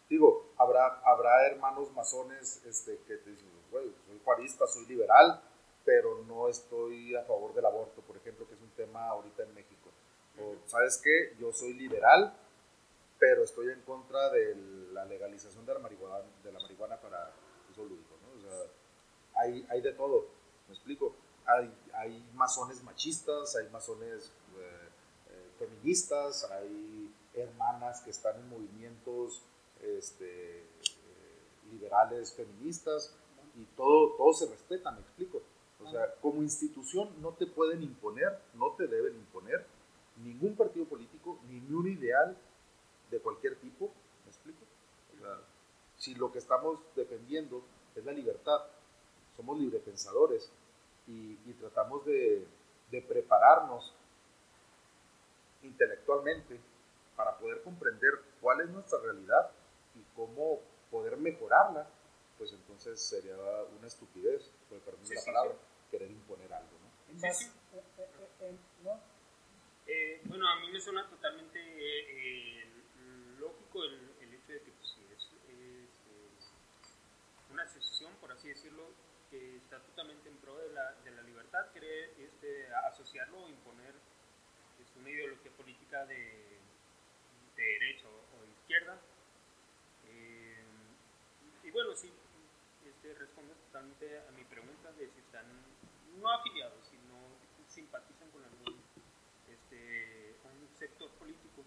[0.09, 5.43] digo, habrá, habrá hermanos masones este, que te dicen, soy juarista, soy liberal,
[5.85, 9.55] pero no estoy a favor del aborto, por ejemplo, que es un tema ahorita en
[9.55, 9.84] México.
[10.41, 11.37] O, ¿sabes qué?
[11.39, 12.35] Yo soy liberal,
[13.18, 14.57] pero estoy en contra de
[14.93, 17.32] la legalización de la marihuana, de la marihuana para
[17.70, 19.41] uso lúdico, ¿no?
[19.41, 20.26] Hay, hay de todo,
[20.68, 21.14] ¿me explico?
[21.47, 24.89] Hay, hay masones machistas, hay masones eh,
[25.30, 29.43] eh, feministas, hay hermanas que están en movimientos
[29.82, 30.64] este, eh,
[31.70, 33.14] liberales, feministas,
[33.57, 35.43] y todo, todo se respeta, me explico.
[35.85, 39.66] O sea, como institución no te pueden imponer, no te deben imponer
[40.16, 42.36] ningún partido político, ningún ideal
[43.10, 43.90] de cualquier tipo,
[44.24, 44.60] ¿me explico?
[45.16, 45.38] O sea,
[45.98, 47.62] si lo que estamos defendiendo
[47.94, 48.60] es la libertad,
[49.36, 50.50] somos librepensadores
[51.06, 52.46] y, y tratamos de,
[52.90, 53.92] de prepararnos
[55.62, 56.60] intelectualmente
[57.16, 59.50] para poder comprender cuál es nuestra realidad
[59.94, 60.60] y cómo
[60.90, 61.88] poder mejorarla,
[62.38, 63.36] pues entonces sería
[63.78, 65.54] una estupidez, por perdón de la palabra,
[65.90, 67.32] querer imponer algo, ¿no?
[67.32, 67.46] Sí,
[68.40, 68.56] eh,
[70.24, 72.66] bueno, a mí me suena totalmente eh,
[73.39, 76.51] lógico el, hecho de que pues, es, es,
[77.51, 78.85] una asociación, por así decirlo,
[79.30, 83.95] que está totalmente en pro de la, de la libertad, quiere este, asociarlo o imponer
[84.80, 86.16] es una ideología política de,
[87.57, 88.99] de derecha o, o izquierda.
[91.74, 92.07] Bueno, sí,
[92.87, 95.45] este, responde totalmente a mi pregunta de si están
[96.22, 97.35] no afiliados, sino
[97.66, 98.78] simpatizan con algún
[99.51, 101.62] este, un sector político.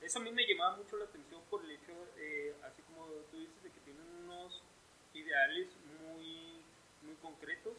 [0.00, 3.38] Eso a mí me llamaba mucho la atención por el hecho, eh, así como tú
[3.38, 4.62] dices, de que tienen unos
[5.14, 6.62] ideales muy,
[7.02, 7.74] muy concretos.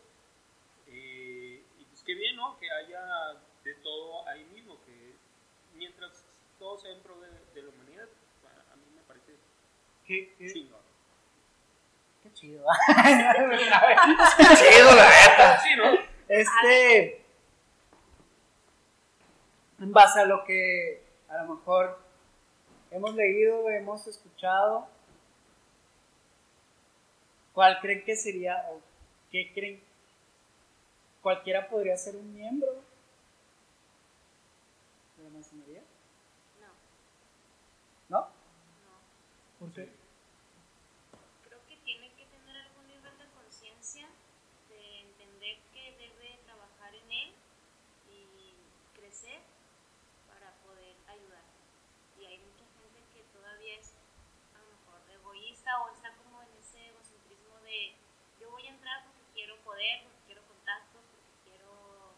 [0.87, 2.59] Eh, y pues qué bien, ¿no?
[2.59, 3.01] Que haya
[3.63, 5.13] de todo ahí mismo, que
[5.75, 6.25] mientras
[6.59, 8.07] todo sea en pro de, la humanidad,
[8.71, 9.33] a, mí me parece
[10.05, 10.81] ¿Qué, chingón.
[12.21, 12.65] Qué chido.
[14.37, 15.59] Qué chido, la neta.
[15.59, 15.97] Sí, ¿no?
[16.27, 17.20] Este.
[19.81, 21.97] En base a lo que a lo mejor
[22.91, 24.87] hemos leído, hemos escuchado,
[27.51, 28.79] ¿cuál creen que sería o
[29.31, 29.81] qué creen?
[31.23, 32.69] ¿Cualquiera podría ser un miembro
[35.17, 35.81] de la masonería?
[36.59, 36.67] No.
[38.09, 38.19] ¿No?
[38.19, 38.29] No.
[39.59, 40.01] ¿Por qué?
[55.79, 57.95] O está como en ese egocentrismo de
[58.39, 62.13] yo voy a entrar porque quiero poder, porque quiero contactos, porque quiero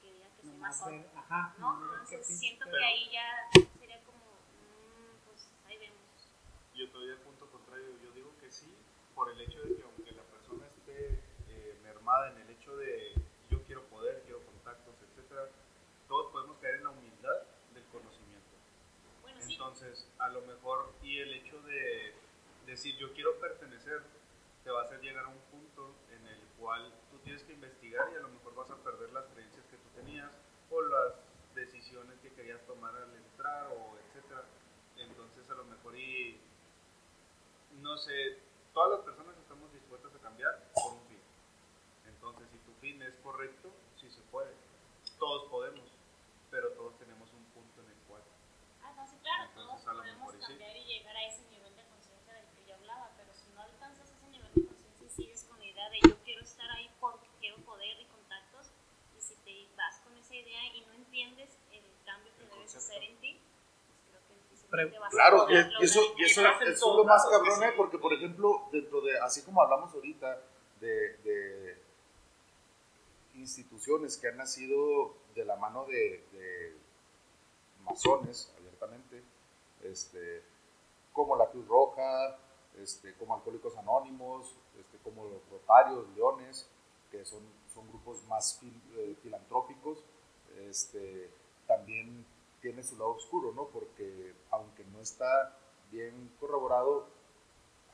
[0.00, 0.82] que digan que soy más
[1.14, 1.82] Ajá, ¿no?
[2.02, 3.48] Entonces siento que ahí ya
[3.78, 6.32] sería como, mmm, pues ahí vemos.
[6.74, 8.74] Yo estoy a punto contrario, yo digo que sí,
[9.14, 13.14] por el hecho de que aunque la persona esté eh, mermada en el hecho de
[13.50, 15.48] yo quiero poder, quiero contactos, etcétera,
[16.08, 17.42] todos podemos caer en la humildad
[17.74, 18.56] del conocimiento.
[19.22, 22.14] Bueno, Entonces, a lo mejor, y el hecho de
[22.68, 24.02] decir yo quiero pertenecer
[24.62, 28.12] te va a hacer llegar a un punto en el cual tú tienes que investigar
[28.12, 30.30] y a lo mejor vas a perder las creencias que tú tenías
[30.70, 31.14] o las
[31.54, 34.44] decisiones que querías tomar al entrar o etcétera.
[34.96, 36.38] Entonces a lo mejor y
[37.80, 38.38] no sé,
[38.74, 41.22] todas las personas estamos dispuestas a cambiar por un fin.
[42.06, 44.52] Entonces si tu fin es correcto, sí se puede.
[45.18, 45.88] Todos podemos,
[46.50, 48.22] pero todos tenemos un punto en el cual.
[48.82, 51.16] Ah, no, sí, claro, todos podemos cambiar y llegar
[61.22, 63.40] entiendes el cambio que el debes hacer en ti,
[64.50, 67.58] pues creo que Claro, a y, a y eso, y eso es lo más cabrón,
[67.58, 67.66] sí.
[67.76, 70.40] porque por ejemplo, dentro de, así como hablamos ahorita
[70.80, 71.82] de, de
[73.34, 76.76] instituciones que han nacido de la mano de, de
[77.84, 79.22] masones, abiertamente,
[79.82, 80.42] este,
[81.12, 82.38] como la Cruz Roja,
[82.80, 86.68] este, como Alcohólicos Anónimos, este, como los Rotarios, Leones,
[87.10, 87.40] que son,
[87.72, 90.04] son grupos más fil, eh, filantrópicos,
[90.68, 91.30] este,
[91.66, 92.24] también
[92.60, 93.66] tiene su lado oscuro, ¿no?
[93.68, 95.56] Porque aunque no está
[95.90, 97.06] bien corroborado,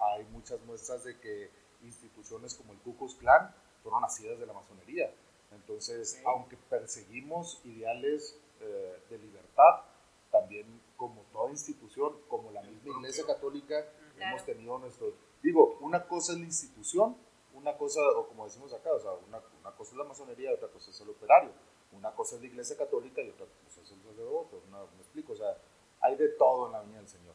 [0.00, 1.50] hay muchas muestras de que
[1.82, 5.12] instituciones como el Ku Klux Klan fueron nacidas de la masonería.
[5.52, 6.22] Entonces, Sí.
[6.26, 9.82] aunque perseguimos ideales eh, de libertad,
[10.30, 13.84] también como toda institución, como la misma Iglesia Católica,
[14.16, 14.30] Claro.
[14.30, 15.12] hemos tenido nuestro...
[15.42, 17.16] Digo, una cosa es la institución,
[17.52, 20.68] una cosa, o como decimos acá, o sea, una, una cosa es la masonería otra
[20.68, 21.50] cosa es el operario.
[21.96, 24.56] Una cosa es la Iglesia Católica y otra cosa es el sacerdote.
[24.68, 25.56] una- me explico, o sea,
[26.00, 27.34] hay de todo en la viña del Señor.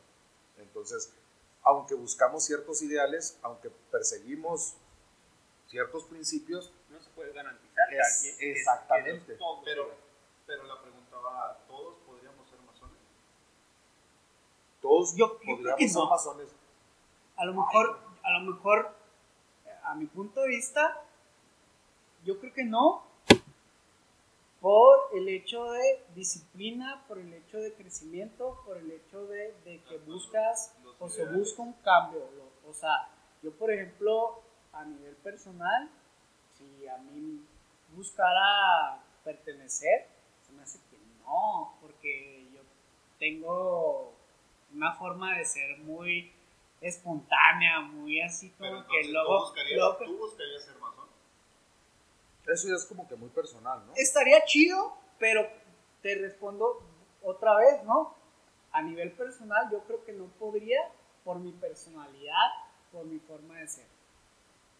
[0.57, 1.11] Entonces,
[1.63, 4.75] aunque buscamos ciertos ideales, aunque perseguimos
[5.67, 9.35] ciertos principios, No se puede garantizar que Es- exactamente.
[9.35, 9.91] todos Pero,
[10.47, 12.97] pero la pregunta va, ¿todos podríamos ser masones?
[14.81, 16.09] todos Yo- yo creo podríamos que ser no.
[16.09, 16.49] masones.
[17.37, 18.95] A lo mejor, a lo mejor,
[19.83, 21.01] a mi punto de vista,
[22.25, 23.03] yo creo que no,
[24.61, 29.81] por el hecho de disciplina, por el hecho de crecimiento, por el hecho de, de
[29.83, 32.29] que buscas o se busca un cambio.
[32.35, 33.09] lo- O sea,
[33.41, 34.41] yo por ejemplo,
[34.73, 35.89] a nivel personal,
[36.57, 37.41] si a mí
[37.95, 40.07] buscara pertenecer,
[40.45, 42.61] se me hace que no, porque yo
[43.17, 44.13] tengo
[44.73, 46.31] una forma de ser muy
[46.81, 51.07] espontánea, muy así Pero como que luego, ¿tú, buscarías, luego- ¿tú buscarías ser masón?
[52.51, 53.93] Eso ya es como que muy personal, ¿no?
[53.95, 55.47] estaría chido, pero
[56.01, 56.81] te respondo
[57.21, 58.15] otra vez, ¿no?
[58.71, 60.79] A nivel personal, yo creo que no podría
[61.23, 62.47] por mi personalidad,
[62.91, 63.85] por mi forma de ser.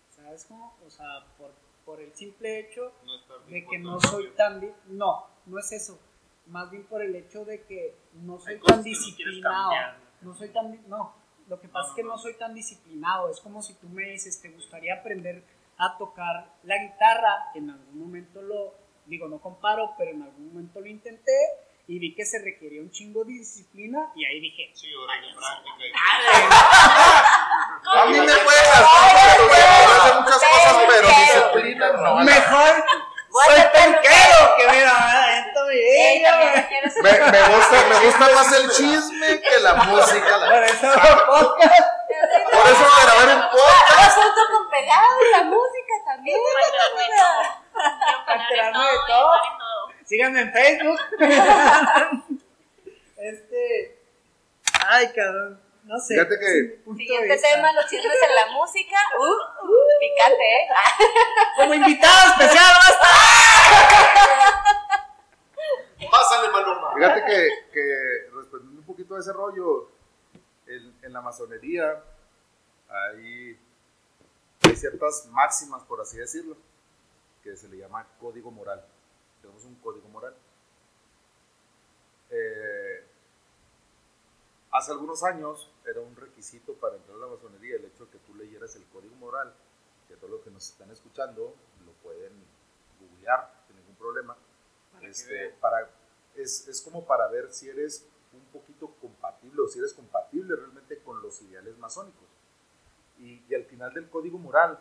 [0.09, 0.76] ¿Sabes cómo?
[0.86, 1.51] O sea, por,
[1.86, 4.61] por el simple hecho No de que no soy tan...
[4.88, 5.99] No, no es eso.
[6.47, 9.72] Más bien por el hecho de que no soy Hay tan no disciplinado.
[10.22, 10.88] No soy tan...
[10.89, 11.13] No,
[11.47, 12.17] lo que pasa No, es que no.
[12.17, 13.30] soy tan disciplinado.
[13.30, 15.43] Es como si tú me dices, ¿te gustaría aprender
[15.80, 17.51] a tocar la guitarra?
[17.55, 18.75] En algún momento lo...
[19.05, 21.32] Digo, no comparo, pero en algún momento lo intenté
[21.88, 25.88] y vi que se requería un chingo de disciplina y ahí dije, Sí, de práctica.
[25.88, 25.91] y-
[27.97, 28.34] A mí me
[29.97, 32.15] hacer muchas cosas, pero disciplina no.
[32.17, 32.86] mejor
[33.45, 33.61] soy
[34.57, 35.73] que mira, esto me
[37.01, 40.38] Me, me gusta, me gusta más el chisme que la música.
[40.38, 41.89] la- Por eso hago podcast.
[42.70, 44.13] Por eso voy a grabar un podcast.
[44.15, 46.38] Junto con pegado, la música también.
[48.28, 49.32] Enterarme de todo.
[50.05, 50.99] Síganme en Facebook.
[53.17, 53.97] este.
[54.88, 55.59] Ay, cabrón.
[55.84, 56.13] No sé.
[56.13, 58.97] Fíjate que- Siguiente tema, los chismes en la música.
[59.17, 59.24] Uh,
[59.65, 60.67] uh, picante, ¿eh?
[61.57, 63.09] Como invitado especial va a estar.
[66.11, 66.93] Pásale, Maluma.
[66.93, 67.84] Fíjate que, que
[68.36, 69.89] respondiendo un poquito a ese rollo,
[70.67, 71.95] en, en la masonería
[72.90, 73.60] hay,
[74.62, 76.58] hay ciertas máximas, por así decirlo,
[77.44, 78.84] que se le llama código moral.
[79.42, 80.36] Tenemos un código moral.
[82.32, 83.04] Eh,
[84.72, 88.20] hace algunos años era un requisito para entrar a la masonería el hecho de que
[88.20, 89.54] tú leyeras el código moral,
[90.08, 92.34] que todos los que nos están escuchando lo pueden
[93.00, 94.36] googlear sin ningún problema.
[95.02, 95.90] Este, para,
[96.36, 101.00] es, es como para ver si eres un poquito compatible o si eres compatible realmente
[101.00, 102.28] con los ideales masónicos.
[103.20, 104.80] Y, y al final del código moral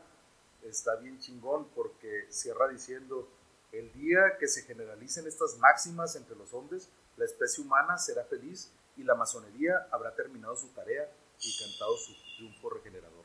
[0.63, 3.29] está bien chingón porque cierra diciendo,
[3.73, 8.71] el día que se generalicen estas máximas entre los hombres, la especie humana será feliz
[8.97, 11.11] y la masonería habrá terminado su tarea
[11.41, 13.25] y cantado su triunfo regenerador.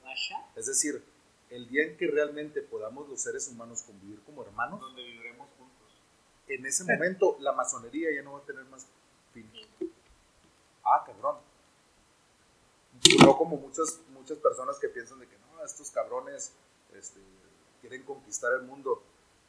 [0.55, 1.03] Es decir,
[1.49, 5.87] el día en que realmente podamos los seres humanos convivir como hermanos, Donde viviremos juntos.
[6.47, 8.85] en ese momento la masonería ya no va a tener más
[9.33, 9.49] fin.
[10.83, 11.37] Ah, cabrón.
[13.23, 16.53] No como muchas, muchas personas que piensan de que no, estos cabrones
[16.93, 17.19] este,
[17.81, 19.03] quieren conquistar el mundo.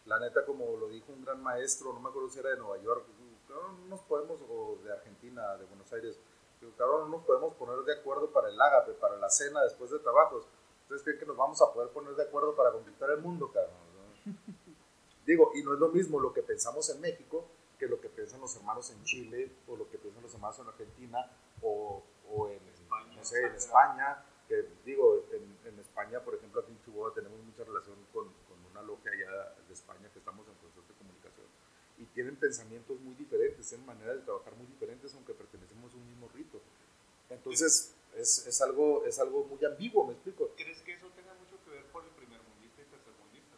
[0.07, 2.79] La neta, como lo dijo un gran maestro, no me acuerdo si era de Nueva
[2.79, 3.07] York,
[3.49, 6.19] cabrón, no nos podemos, o de Argentina, de Buenos Aires,
[6.77, 10.01] cabrón, no nos podemos poner de acuerdo para el ágape, para la cena después de
[10.01, 10.45] trabajos.
[10.83, 13.73] ¿Ustedes creen que nos vamos a poder poner de acuerdo para conquistar el mundo, cabrón?
[14.27, 14.33] ¿no?
[15.25, 17.47] Digo, y no es lo mismo lo que pensamos en México
[17.79, 20.69] que lo que piensan los hermanos en Chile o lo que piensan los hermanos en
[20.69, 21.19] Argentina
[21.63, 23.55] o, o en, España, no sé, en.
[23.55, 24.25] España.
[24.85, 28.83] Digo, en, en España, por ejemplo, aquí en Chihuahua tenemos mucha relación con, con una
[28.83, 31.47] logia allá de España que estamos en constante comunicación.
[31.99, 36.07] Y tienen pensamientos muy diferentes, tienen maneras de trabajar muy diferentes, aunque pertenecemos a un
[36.07, 36.61] mismo rito.
[37.31, 40.51] Entonces, es, es, algo, es algo muy ambiguo, ¿me explico?
[40.57, 43.57] ¿Crees que eso tenga mucho que ver por el primer mundista y tercermundista?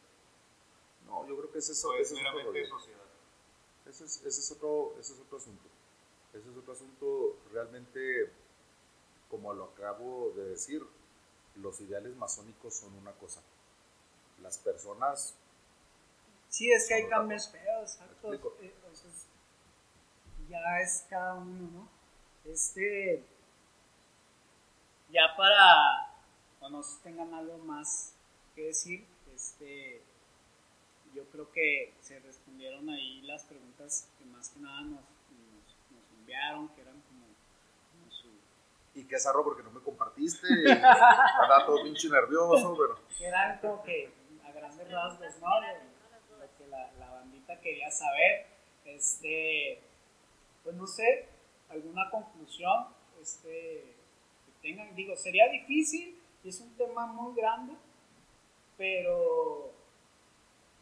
[1.07, 3.07] No, yo creo que es, ¿O es ese es meramente sociedad?
[3.87, 5.69] Ese es, ese es otro, ese es otro asunto.
[6.33, 8.31] Ese es otro asunto realmente,
[9.31, 10.83] como lo acabo de decir,
[11.57, 13.41] los ideales masónicos son una cosa.
[14.43, 15.35] Las personas,
[16.49, 18.33] Sí, es que hay cambios feos, exacto.
[18.33, 18.41] Eh,
[18.91, 19.27] o sea, es-
[20.49, 21.89] ya es cada uno, ¿no?
[22.51, 23.25] Este.
[25.11, 26.13] Ya para.
[26.61, 28.15] Cuando tengan algo más
[28.55, 29.05] que decir,
[29.35, 30.03] este.
[31.15, 36.11] Yo creo que se respondieron ahí las preguntas que más que nada nos, nos, nos
[36.21, 37.27] enviaron, que eran como,
[37.93, 38.29] como su.
[38.97, 44.11] Y que zarro porque no me compartiste, andaba todo pinche nervioso, pero eran como que
[44.45, 45.61] a grandes rasgos, ¿no?
[45.61, 48.47] Lo, que la, bandita quería saber.
[48.85, 49.81] Este,
[50.65, 51.29] pues no sé,
[51.69, 52.87] alguna conclusión
[53.21, 53.95] este,
[54.47, 54.95] que tengan.
[54.97, 57.75] Digo, sería difícil y es un tema muy grande,
[58.79, 59.73] pero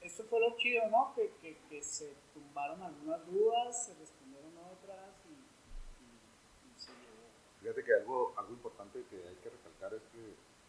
[0.03, 1.13] esto fue lo chido, ¿no?
[1.15, 5.33] Que, que, que se tumbaron algunas dudas, se respondieron otras y,
[6.05, 7.31] y- y se llevó.
[7.65, 10.21] Fíjate que algo, algo importante que hay que recalcar es que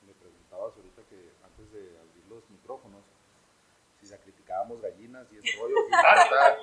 [0.08, 3.04] me preguntabas ahorita que antes de abrir los micrófonos,
[4.00, 6.58] si sacrificábamos gallinas y ese rollo, y la neta.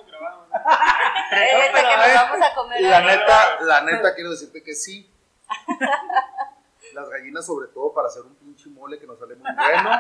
[1.33, 2.80] Eh.
[2.80, 5.12] La neta, la neta quiero decirte que sí.
[6.95, 9.91] Las gallinas sobre todo para hacer un pinche mole que nos sale muy bueno.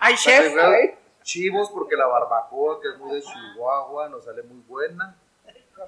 [0.00, 0.52] ¡Ay, chef!
[1.22, 5.16] Chivos porque la barbacoa que es muy de Chihuahua nos sale muy buena.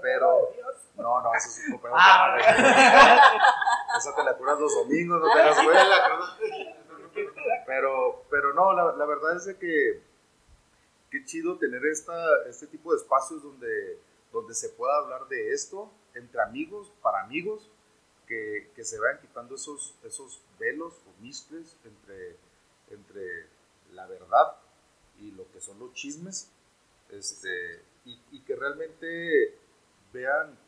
[0.02, 0.52] Pero
[0.96, 1.94] no, no, eso es un pedo.
[1.96, 2.36] Ah.
[3.98, 6.36] Esa te la curas los domingos, no te das cuenta.
[7.66, 10.02] Pero, pero no, la, la verdad es de que
[11.10, 12.14] qué chido tener esta,
[12.48, 13.98] este tipo de espacios donde,
[14.32, 17.70] donde se pueda hablar de esto entre amigos, para amigos,
[18.26, 22.36] que, que se vayan quitando esos, esos velos o mistles entre,
[22.90, 23.46] entre
[23.92, 24.56] la verdad
[25.18, 26.50] y lo que son los chismes,
[27.10, 29.58] este, y, y que realmente
[30.12, 30.58] vean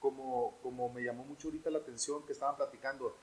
[0.00, 3.14] como, como me llamó mucho ahorita la atención que estaban platicando,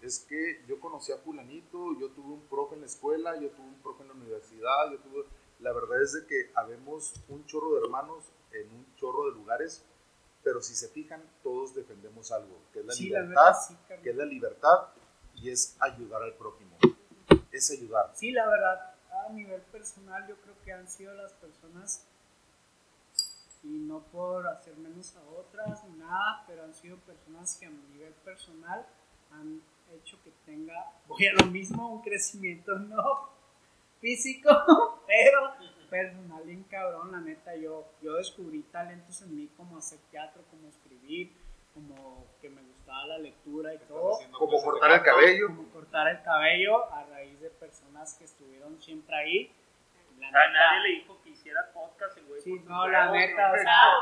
[0.00, 3.66] es que yo conocí a fulanito, yo tuve un profe en la escuela, yo tuve
[3.66, 5.24] un profe en la universidad, yo tuve...
[5.60, 9.84] La verdad es de que habemos un chorro de hermanos en un chorro de lugares,
[10.42, 14.02] pero si se fijan, todos defendemos algo, que es la Sí, la libertad, sí, carnal.
[14.02, 14.88] que es la libertad
[15.36, 16.76] y es ayudar al prójimo.
[17.52, 18.10] Es ayudar.
[18.16, 18.94] Sí, la verdad,
[19.24, 22.04] a nivel personal yo creo que han sido las personas,
[23.62, 27.70] y no por hacer menos a otras ni nada, pero han sido personas que a
[27.70, 28.86] nivel personal
[29.30, 29.62] han
[29.94, 30.74] hecho que tenga,
[31.06, 33.30] voy a lo mismo, un crecimiento no
[34.00, 34.48] físico,
[35.06, 35.52] pero
[35.88, 40.68] personal bien cabrón, la neta, yo, yo descubrí talentos en mí como hacer teatro, como
[40.68, 41.32] escribir,
[41.74, 45.46] como que me gustaba la lectura y todo Como cortar el cabello.
[45.48, 49.52] como cortar el cabello a raíz de personas que estuvieron siempre ahí.
[50.22, 52.40] La A neta, nadie le dijo que hiciera podcast el güey.
[52.40, 53.92] Sí, no, la neta, o sea,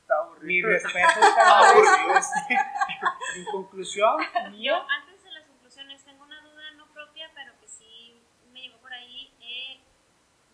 [0.00, 0.68] Está mi aburrido.
[0.70, 2.54] respeto, carnales, este,
[3.36, 7.68] en conclusión, Yo, mío, antes de las conclusiones, tengo una duda no propia, pero que
[7.68, 8.22] sí
[8.52, 9.32] me llegó por ahí.
[9.40, 9.80] Eh,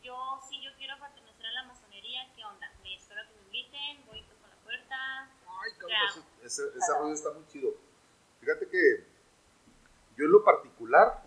[0.03, 2.29] yo, sí, yo quiero pertenecer a la masonería.
[2.35, 2.71] ¿Qué onda?
[2.83, 4.97] Me espero que me inviten, voy y toco la puerta.
[5.23, 7.71] Ay, cabrón, ese, ese, ese rollo está muy chido.
[8.41, 9.07] Fíjate que
[10.17, 11.23] yo en lo particular,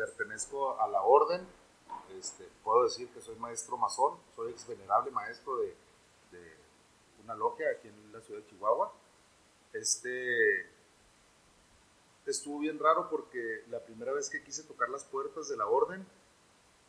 [0.00, 1.46] pertenezco a la orden,
[2.18, 5.76] este, puedo decir que soy maestro masón, soy ex venerable maestro de,
[7.22, 8.92] una logia aquí en la ciudad de Chihuahua.
[9.74, 10.70] Este,
[12.26, 16.04] estuvo bien raro porque la primera vez que quise tocar las puertas de la orden,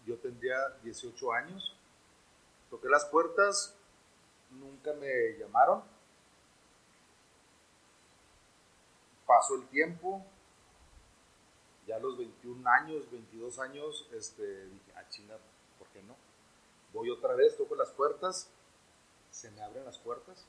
[0.06, 1.76] yo tendría 18 años.
[2.70, 3.76] Toqué las puertas,
[4.52, 5.84] nunca me llamaron.
[9.28, 10.26] Pasó el tiempo,
[11.92, 15.38] ya a los 21 años, 22 años, este, dije, ah, chinga,
[15.78, 16.16] ¿por qué no?
[16.94, 18.50] Voy otra vez, toco las puertas,
[19.30, 20.46] se me abren las puertas,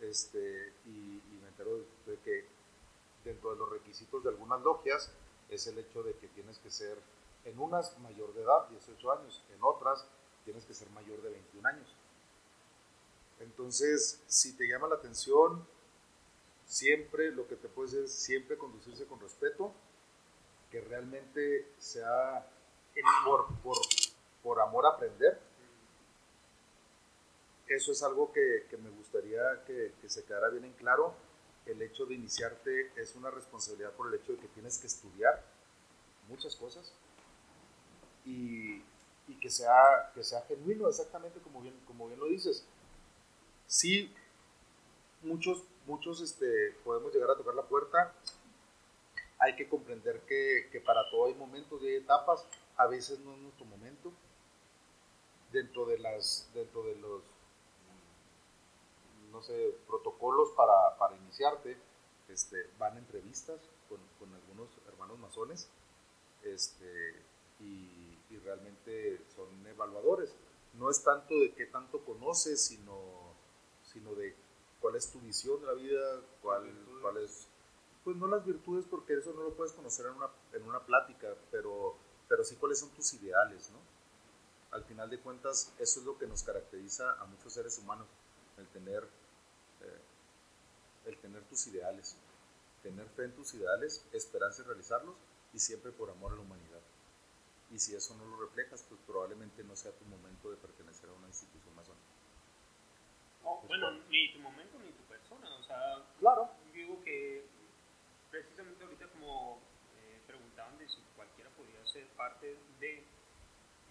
[0.00, 2.46] este, y, y me entero de, de que
[3.24, 5.10] dentro de los requisitos de algunas logias
[5.48, 6.98] es el hecho de que tienes que ser,
[7.46, 10.06] en unas mayor de edad, 18 años, en otras
[10.44, 11.88] tienes que ser mayor de 21 años.
[13.40, 15.66] Entonces, si te llama la atención,
[16.66, 19.72] siempre lo que te puedes es siempre conducirse con respeto,
[20.74, 22.44] que realmente sea
[23.24, 23.76] por, por,
[24.42, 25.38] por amor aprender.
[27.68, 31.14] Eso es algo que, que me gustaría que, que se quedara bien en claro.
[31.64, 35.44] El hecho de iniciarte es una responsabilidad por el hecho de que tienes que estudiar
[36.28, 36.92] muchas cosas
[38.24, 38.82] y,
[39.28, 42.66] y que, sea, que sea genuino, exactamente como bien, como bien lo dices.
[43.68, 44.12] Sí,
[45.22, 48.12] muchos muchos este, podemos llegar a tocar la puerta.
[49.38, 52.46] Hay que comprender que, que para todo hay momentos y hay etapas.
[52.76, 54.12] A veces no es nuestro momento.
[55.52, 57.22] Dentro de, las, dentro de los,
[59.30, 61.76] no sé, protocolos para, para iniciarte,
[62.28, 65.68] este, van entrevistas con, con, algunos hermanos masones
[66.42, 67.22] este,
[67.60, 70.34] y, y, realmente son evaluadores.
[70.74, 73.34] No es tanto de qué tanto conoces, sino,
[73.84, 74.34] sino de
[74.80, 76.70] cuál es tu visión de la vida, cuál,
[77.00, 77.46] cuál es,
[78.04, 81.34] pues no las virtudes, porque eso no lo puedes conocer en una, en una plática,
[81.50, 81.96] pero,
[82.28, 83.78] pero sí cuáles son tus ideales, ¿no?
[84.72, 88.06] Al final de cuentas, eso es lo que nos caracteriza a muchos seres humanos,
[88.58, 89.04] el tener,
[89.80, 90.00] eh,
[91.06, 92.16] el tener tus ideales,
[92.82, 95.14] tener fe en tus ideales, esperanza en realizarlos
[95.54, 96.80] y siempre por amor a la humanidad.
[97.70, 101.14] Y si eso no lo reflejas, pues probablemente no sea tu momento de pertenecer a
[101.14, 102.04] una institución masónica.
[103.42, 105.54] No, bueno, ni tu momento ni tu persona.
[105.56, 106.50] O sea, claro.
[106.72, 107.46] digo que
[108.34, 109.60] precisamente ahorita como
[109.96, 113.04] eh, preguntaban de si cualquiera podía ser parte de,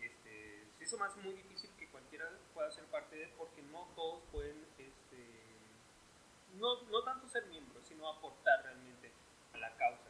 [0.02, 4.22] este, se hizo más muy difícil que cualquiera pueda ser parte de, porque no todos
[4.34, 5.18] pueden, este,
[6.60, 9.12] no, no tanto ser miembros, sino aportar realmente
[9.54, 10.10] a la causa.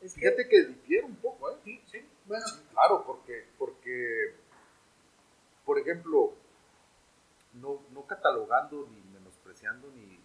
[0.00, 1.58] Es que, Fíjate que difiere un poco, ¿eh?
[1.64, 2.08] Sí, sí.
[2.24, 4.34] Bueno, claro, porque, porque,
[5.66, 6.32] por ejemplo,
[7.52, 10.16] no, no catalogando ni menospreciando ni, ni,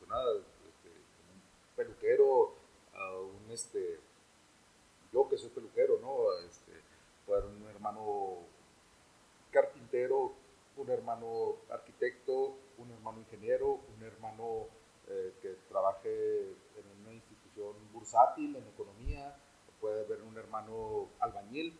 [0.00, 1.42] ni nada, este, un
[1.76, 2.54] peluquero,
[2.94, 4.00] a un este,
[5.12, 6.38] yo que soy peluquero, ¿no?
[6.46, 6.72] Este,
[7.26, 8.38] puede un hermano
[9.50, 10.32] carpintero,
[10.76, 14.66] un hermano arquitecto, un hermano ingeniero, un hermano
[15.08, 19.36] eh, que trabaje en una institución bursátil, en economía,
[19.80, 21.76] puede haber un hermano albañil,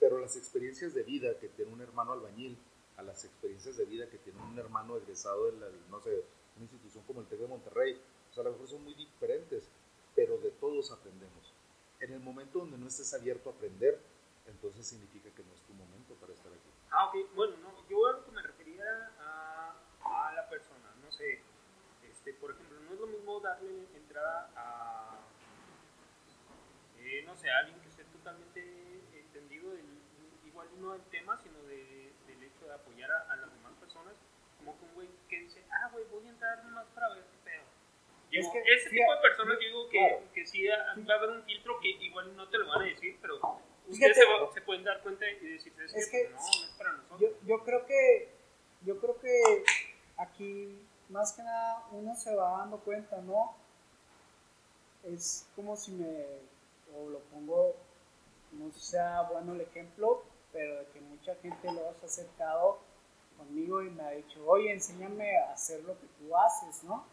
[0.00, 2.56] pero las experiencias de vida que tiene un hermano albañil
[2.96, 6.24] a las experiencias de vida que tiene un hermano egresado de, la, no sé,
[6.56, 8.00] una institución como el TEC de Monterrey.
[8.30, 9.68] O sea, a lo mejor son muy diferentes,
[10.14, 11.54] pero de todos aprendemos.
[12.00, 14.00] En el momento donde no estés abierto a aprender,
[14.46, 16.70] entonces significa que no es tu momento para estar aquí.
[16.90, 17.34] Ah, ok.
[17.34, 19.74] Bueno, no, yo que me refería a,
[20.04, 21.40] a la persona, no sé,
[22.02, 25.18] este, por ejemplo, no es lo mismo darle entrada a,
[27.00, 28.60] eh, no sé, a alguien que esté totalmente
[29.18, 29.86] entendido, del,
[30.46, 32.08] igual no del tema, sino de
[32.66, 34.14] de apoyar a, las demás personas,
[34.58, 37.24] como que un güey que dice, ah, güey, voy a entrar nomás para ver
[38.30, 40.22] Digo, es que, ese tipo de personas, digo que, claro.
[40.34, 43.16] que sí va a haber un filtro que igual no te lo van a decir,
[43.22, 43.40] pero
[43.88, 46.40] ustedes se, va, se, pueden dar cuenta y decir, es, es que, que, no, no
[46.40, 47.20] es para nosotros.
[47.20, 48.28] Yo, yo, creo que,
[48.82, 49.64] yo creo que
[50.18, 53.56] aquí, más que nada, uno se va dando cuenta, ¿no?
[55.04, 56.24] Es como si me,
[56.94, 57.76] o lo pongo,
[58.52, 60.22] no sea bueno el ejemplo,
[60.52, 62.80] pero de que mucha gente lo ha acercado
[63.38, 67.06] conmigo y me ha dicho, oye, enséñame a hacer lo que tú haces, ¿no?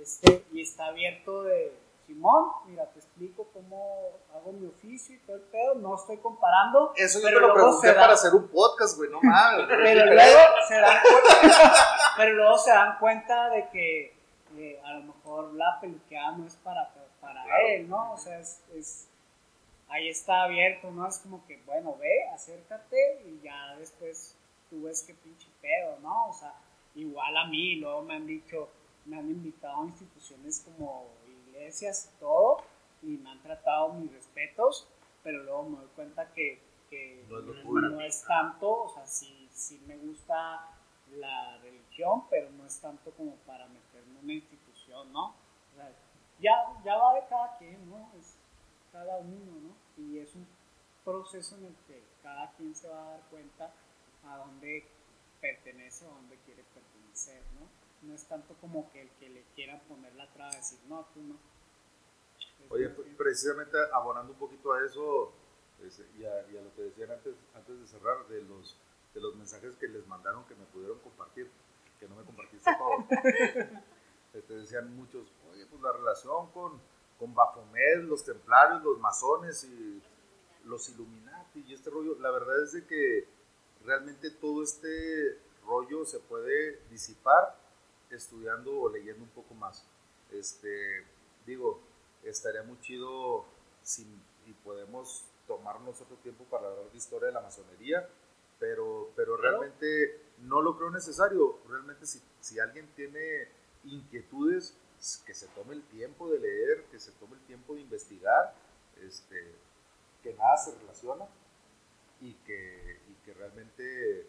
[0.00, 1.72] Este, y está abierto de,
[2.06, 6.92] Simón, mira, te explico cómo hago mi oficio y todo el pedo, no estoy comparando.
[6.96, 9.66] Eso yo pero te lo pregunté para hacer un podcast, güey, no mames.
[9.68, 10.38] pero, luego
[10.68, 11.82] se dan cuenta,
[12.16, 14.16] pero luego se dan cuenta de que
[14.58, 17.66] eh, a lo mejor la peluqueada no es para, para claro.
[17.68, 18.12] él, ¿no?
[18.12, 19.08] O sea, es, es
[19.88, 21.08] ahí está abierto, ¿no?
[21.08, 24.36] Es como que, bueno, ve, acércate y ya después
[24.68, 26.28] tú ves qué pinche pedo, ¿no?
[26.28, 26.52] O sea,
[26.94, 28.68] igual a mí, luego me han dicho,
[29.06, 31.08] me han invitado a instituciones como
[31.48, 32.58] iglesias y todo,
[33.02, 34.88] y me han tratado mis respetos,
[35.22, 39.48] pero luego me doy cuenta que, que no, es, no es tanto, o sea, sí,
[39.52, 40.68] sí me gusta
[41.16, 45.28] la religión, pero no es tanto como para meterme en una institución, ¿no?
[45.28, 45.92] O sea,
[46.40, 46.52] ya,
[46.84, 48.10] ya va de cada quien, ¿no?
[48.18, 48.36] Es
[48.92, 49.84] cada uno, ¿no?
[49.96, 50.46] y es un
[51.04, 53.72] proceso en el que cada quien se va a dar cuenta
[54.24, 54.86] a dónde
[55.40, 57.83] pertenece o a dónde quiere pertenecer, ¿no?
[58.06, 61.20] No es tanto como que el que le quiera poner la traba decir, no, tú
[61.22, 61.36] no.
[62.64, 65.32] Es Oye, precisamente abonando un poquito a eso
[66.18, 68.76] y a, y a, lo que decían antes, antes de cerrar, de los,
[69.12, 71.50] de los mensajes que les mandaron que me pudieron compartir,
[71.98, 73.06] que no me compartiste todo.
[74.34, 76.80] este, decían muchos, oye, pues la relación con
[77.18, 80.02] con Baphomet, los templarios, los masones y
[80.64, 82.18] los Illuminati y este rollo.
[82.20, 83.28] La verdad es de que
[83.84, 87.56] realmente todo este rollo se puede disipar
[88.10, 89.86] estudiando o leyendo un poco más.
[90.30, 91.04] Este,
[91.46, 91.80] digo,
[92.22, 93.44] estaría muy chido
[93.82, 94.02] si,
[94.46, 98.08] y podemos tomarnos otro tiempo para hablar de historia de la masonería,
[98.58, 101.58] pero, pero realmente no lo creo necesario.
[101.68, 103.48] Realmente si, si alguien tiene
[103.84, 104.76] inquietudes,
[105.26, 108.54] que se tome el tiempo de leer, que se tome el tiempo de investigar,
[109.02, 109.54] este,
[110.22, 111.26] que nada se relaciona
[112.20, 114.26] y que, y que realmente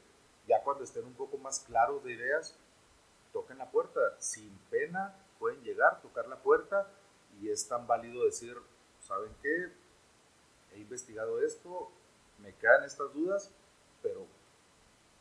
[0.47, 2.57] ya cuando estén un poco más claros de ideas,
[3.35, 6.89] toquen la puerta, sin pena pueden llegar, tocar la puerta
[7.41, 8.55] y es tan válido decir,
[9.01, 9.73] ¿saben qué?
[10.71, 11.91] He investigado esto,
[12.39, 13.51] me quedan estas dudas,
[14.01, 14.25] pero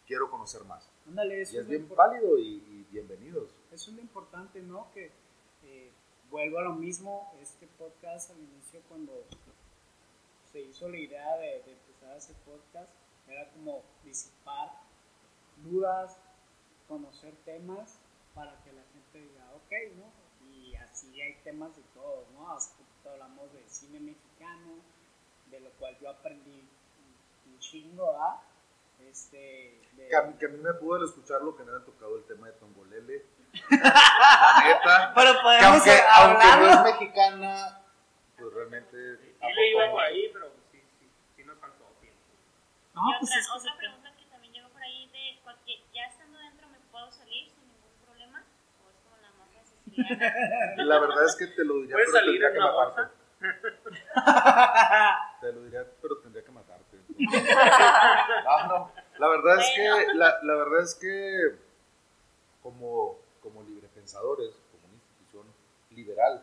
[0.07, 0.89] quiero conocer más.
[1.09, 3.51] Ándale, Y es bien válido y, y bienvenidos.
[3.73, 4.93] Eso es lo importante, ¿no?
[4.95, 5.11] Que
[5.65, 5.91] eh,
[6.31, 9.25] vuelvo a lo mismo, este podcast al inicio cuando
[10.53, 12.93] se hizo la idea de, de empezar a hacer podcast,
[13.27, 14.71] era como disipar
[15.65, 16.17] dudas,
[16.87, 17.99] conocer temas
[18.35, 20.13] para que la gente diga, ok, ¿no?
[20.53, 22.45] Y así hay temas de todos, ¿no?
[22.47, 24.75] Poquito hablamos de cine mexicano,
[25.51, 28.43] de lo cual yo aprendí un- chingo, ¿ah?
[29.01, 31.85] Este, de- Que a, mí, que a mí me pudo escuchar lo que no era
[31.85, 33.25] tocado el tema de Tongolele.
[33.71, 35.13] la neta.
[35.15, 36.67] Pero Que podemos aunque, aunque hablarlo.
[36.67, 37.81] no es mexicana,
[38.37, 39.17] pues realmente.
[39.19, 42.21] Sí le iba por ahí, pero sí, sí, sí nos faltó tiempo.
[42.95, 45.79] No, y pues otra, es que otra pregunta que también llegó por ahí de cualquier,
[45.93, 48.45] ya estando dentro me puedo salir sin ningún problema
[48.85, 49.84] o es como la mafia siciliana.
[50.77, 53.03] La verdad es que te lo diría, ¿Puedes pero salir tendría en que una matarte.
[53.03, 53.21] bolsa?
[55.41, 56.97] Te lo diría, pero tendría que matarte.
[58.45, 58.93] No, no.
[59.19, 61.55] La verdad es que, la, la verdad es que
[62.63, 65.47] como, como librepensadores, como una institución
[65.91, 66.43] liberal,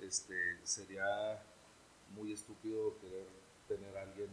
[0.00, 1.40] este, sería
[2.10, 3.26] muy estúpido querer
[3.68, 4.28] tener a alguien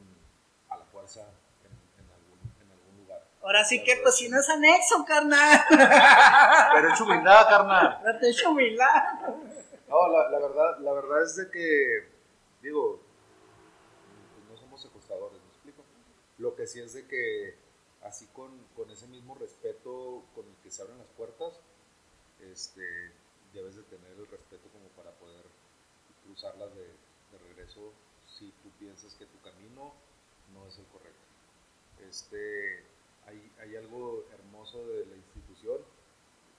[0.70, 1.22] a la fuerza
[1.64, 1.72] en,
[2.04, 3.22] en algún, en algún lugar.
[3.42, 5.62] Ahora sí que pues es si no es anexo, carnal.
[5.70, 8.02] Pero es humildad, carnal.
[8.04, 9.04] No te echo humildad.
[9.88, 12.08] No, la, la verdad, la verdad es de que,
[12.62, 13.00] digo,
[14.36, 15.84] pues no somos secuestradores, ¿me explico?
[16.38, 17.58] Lo que sí es de que,
[18.04, 21.60] así con, con ese mismo respeto con el que se abren las puertas,
[22.52, 23.14] este,
[23.54, 25.46] debes de tener el respeto como para poder
[26.26, 27.94] cruzarlas de, de regreso
[28.28, 29.94] si tú piensas que tu camino
[30.54, 31.20] no es el correcto.
[32.08, 32.84] Este,
[33.30, 35.78] hay, hay algo hermoso de la institución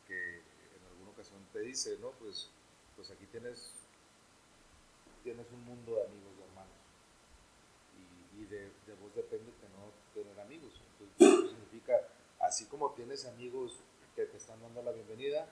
[0.06, 2.10] que en alguna ocasión te dice, ¿no?
[2.12, 2.50] Pues,
[2.96, 3.72] pues aquí tienes,
[5.24, 6.72] tienes un mundo de amigos, de hermanos.
[8.38, 10.80] Y, de, de vos depende que no tener amigos.
[10.92, 12.08] Entonces, eso significa,
[12.40, 13.80] así como tienes amigos
[14.14, 15.48] que te están dando la bienvenida,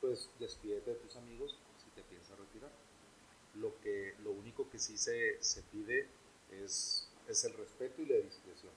[0.00, 2.70] pues despídete de tus amigos si te piensas retirar.
[3.54, 6.08] Lo, que, lo único que sí se, se pide
[6.52, 8.72] es, es el respeto y la discreción.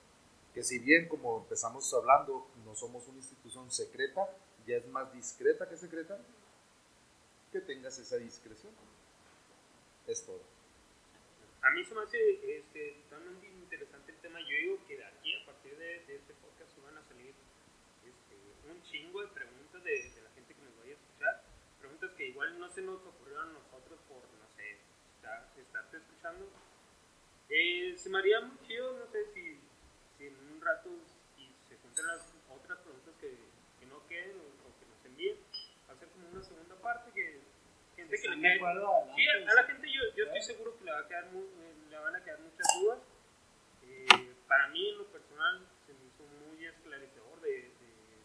[0.53, 4.29] Que si bien, como empezamos hablando, no somos una institución secreta,
[4.67, 6.19] ya es más discreta que secreta,
[7.51, 8.71] que tengas esa discreción.
[10.07, 10.41] Es todo.
[11.61, 14.39] A mí se me hace este, totalmente interesante el tema.
[14.41, 17.33] Yo digo que de aquí, a partir de, de este podcast, van a salir
[18.03, 18.35] este,
[18.69, 21.43] un chingo de preguntas de, de la gente que nos vaya a escuchar.
[21.79, 24.77] Preguntas que igual no se nos ocurrieron a nosotros por, no sé,
[25.15, 26.45] estar, estarte escuchando.
[27.49, 29.59] Eh, se me haría muy chido, no sé si,
[30.27, 30.89] en un rato
[31.37, 33.37] y se juntan las otras preguntas que,
[33.79, 35.37] que no queden o, o que nos envíen,
[35.89, 37.41] hacer como una segunda parte que
[37.95, 38.89] gente que le ¿Están de quede- acuerdo?
[39.15, 41.75] Sí, a, la gente yo, yo estoy seguro que le, va a quedar mu- eh,
[41.89, 42.99] le van a quedar muchas dudas.
[43.83, 48.23] Eh, para mí, en lo personal, se me hizo muy esclarecedor de, de-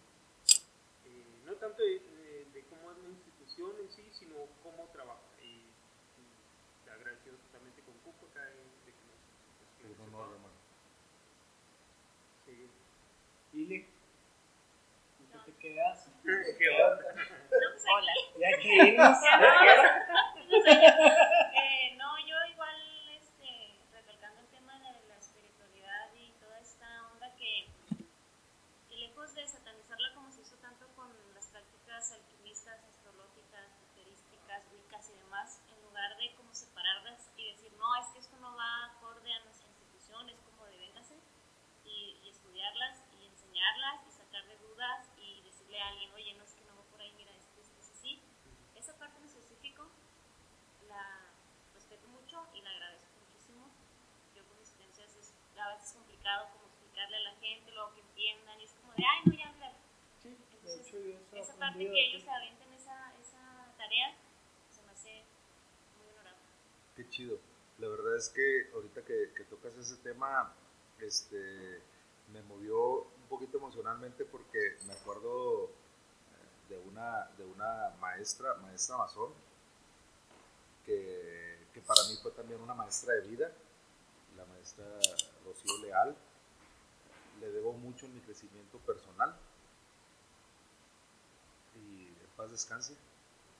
[1.04, 5.20] eh, no tanto de, de- de cómo es la institución en sí, sino cómo trabaja.
[5.42, 5.46] Y,
[6.16, 6.24] y
[6.84, 10.34] te agradecido totalmente con Cuco acá de, de que nos Un esclareció honor, todo.
[10.34, 10.54] hermano.
[12.46, 12.70] Sí.
[13.58, 13.90] Dile.
[15.18, 16.06] ¿En qué te quedas?
[16.22, 17.12] ¿Qué onda?
[17.12, 18.12] No, pues Hola.
[18.38, 19.18] Ya que irnos.
[20.48, 22.76] Eh, no, yo igual,
[23.18, 27.66] este, recalcando el tema de la espiritualidad y toda esta onda que,
[28.88, 35.10] que lejos de satanizarla como se hizo tanto con las prácticas alquimistas, astrológicas, futurísticas, wicas
[35.10, 38.84] y demás, en lugar de como separarlas y decir, no, es que esto no va
[38.86, 41.16] acorde a nuestra institución, es como de véngase,
[41.84, 46.54] y, y estudiarlas y enseñarlas y sacarle dudas y decirle a alguien, oye, no es
[46.54, 48.20] que no va por ahí, mira, esto, esto es así.
[48.76, 49.88] Esa parte en específico
[50.88, 51.20] la
[51.74, 52.08] respeto
[52.40, 53.66] mucho y la agradezco muchísimo.
[54.34, 58.00] Yo por mis creencias es a veces complicado como explicarle a la gente, luego que
[58.00, 59.74] entiendan y es como de, ay, no, ya, claro.
[60.22, 60.98] Sí, de Entonces, hecho,
[61.36, 64.14] esa parte que ellos se aventen esa, esa tarea
[64.70, 65.24] se me hace
[65.98, 66.42] muy honorable.
[66.96, 67.38] Qué chido.
[67.78, 70.52] La verdad es que ahorita que, que tocas ese tema,
[71.00, 71.80] este,
[72.32, 78.96] me movió un poquito emocionalmente porque me acuerdo eh, de una, de una maestra, maestra
[78.96, 79.32] masón,
[80.84, 81.47] que,
[81.78, 83.52] que para mí fue también una maestra de vida,
[84.36, 84.84] la maestra
[85.44, 86.16] Rocío Leal.
[87.40, 89.36] Le debo mucho en mi crecimiento personal.
[91.76, 92.96] Y en paz descanse.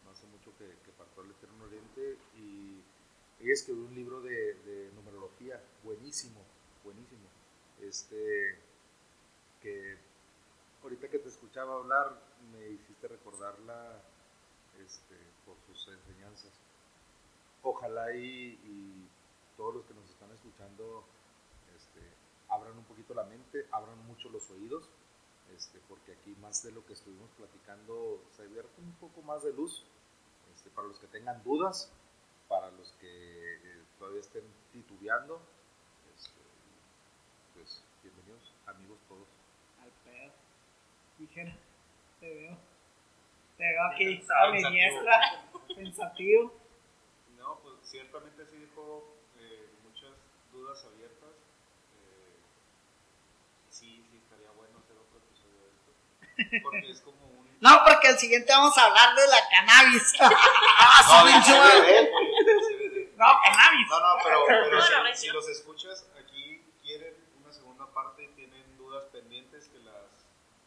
[0.05, 2.83] No hace mucho que, que partió al Eterno Oriente y
[3.41, 6.41] ella escribió un libro de, de numerología buenísimo,
[6.83, 7.29] buenísimo.
[7.81, 8.59] Este,
[9.63, 9.97] que
[10.83, 12.21] ahorita que te escuchaba hablar,
[12.53, 14.03] me hiciste recordarla
[14.85, 15.15] este,
[15.47, 16.51] por sus enseñanzas.
[17.63, 19.09] Ojalá y, y
[19.57, 21.05] todos los que nos están escuchando
[21.77, 22.01] este,
[22.49, 24.89] abran un poquito la mente, abran mucho los oídos,
[25.55, 29.53] este, porque aquí más de lo que estuvimos platicando se vierte un poco más de
[29.53, 29.85] luz.
[30.55, 31.93] Este, para los que tengan dudas,
[32.49, 35.41] para los que eh, todavía estén titubeando,
[36.17, 36.41] este,
[37.55, 39.29] pues bienvenidos amigos todos.
[39.83, 40.33] Al pedo.
[41.19, 41.57] Dijera,
[42.21, 42.57] te veo.
[43.57, 45.21] Te veo aquí, a mi diestra,
[45.77, 46.53] pensativo.
[47.89, 50.13] No, ciertamente sí dejó eh, muchas
[50.53, 51.31] dudas abiertas.
[51.97, 52.37] Eh,
[53.71, 56.63] sí, sí estaría bueno hacer otro episodio de esto.
[56.63, 57.49] Porque es como un...
[57.61, 60.13] No, porque el siguiente vamos a hablar de la cannabis.
[61.09, 63.17] No, del CBD.
[63.17, 63.89] no, cannabis.
[63.89, 68.25] No, no, pero, pero No, si, no, si los escuchas aquí, quieren una segunda parte
[68.25, 70.05] y tienen dudas pendientes, que las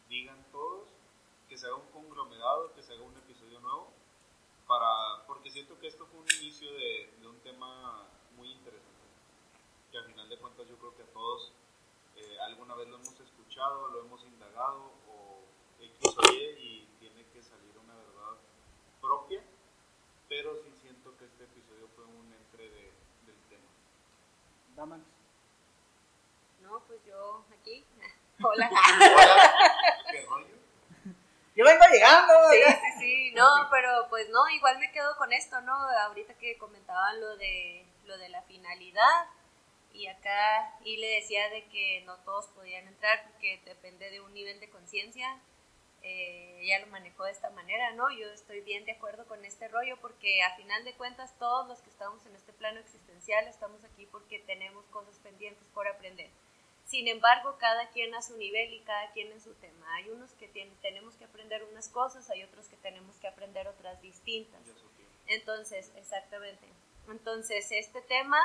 [0.08, 0.88] digan todos,
[1.48, 3.91] que se haga un conglomerado, que se haga un episodio nuevo,
[4.72, 9.04] para, porque siento que esto fue un inicio de, de un tema muy interesante,
[9.90, 11.52] que al final de cuentas yo creo que a todos
[12.16, 15.44] eh, alguna vez lo hemos escuchado, lo hemos indagado, o
[15.78, 18.38] X o Y, y tiene que salir una verdad
[19.02, 19.42] propia
[20.26, 22.92] pero sí siento que este episodio fue un entre de,
[23.26, 23.68] del tema.
[24.74, 25.06] Dámanos.
[26.62, 27.84] No, pues yo aquí.
[28.42, 28.70] Hola.
[28.70, 29.54] Hola,
[30.10, 30.61] ¿qué rollo?
[31.54, 32.32] Yo vengo llegando.
[32.50, 35.74] Sí, sí, sí, no, pero pues no, igual me quedo con esto, ¿no?
[35.74, 39.26] Ahorita que comentaban lo de lo de la finalidad
[39.92, 44.32] y acá y le decía de que no todos podían entrar porque depende de un
[44.32, 45.38] nivel de conciencia.
[46.04, 48.10] Eh, ella lo manejó de esta manera, ¿no?
[48.10, 51.80] Yo estoy bien de acuerdo con este rollo porque a final de cuentas todos los
[51.80, 56.30] que estamos en este plano existencial estamos aquí porque tenemos cosas pendientes por aprender.
[56.92, 59.94] Sin embargo, cada quien a su nivel y cada quien en su tema.
[59.94, 63.66] Hay unos que tienen, tenemos que aprender unas cosas, hay otros que tenemos que aprender
[63.66, 64.60] otras distintas.
[65.26, 66.66] Entonces, exactamente.
[67.08, 68.36] Entonces, este tema,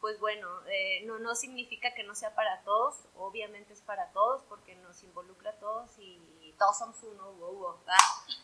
[0.00, 4.44] pues bueno, eh, no, no significa que no sea para todos, obviamente es para todos
[4.48, 7.96] porque nos involucra a todos y todos somos uno, wow, wow, ¿va?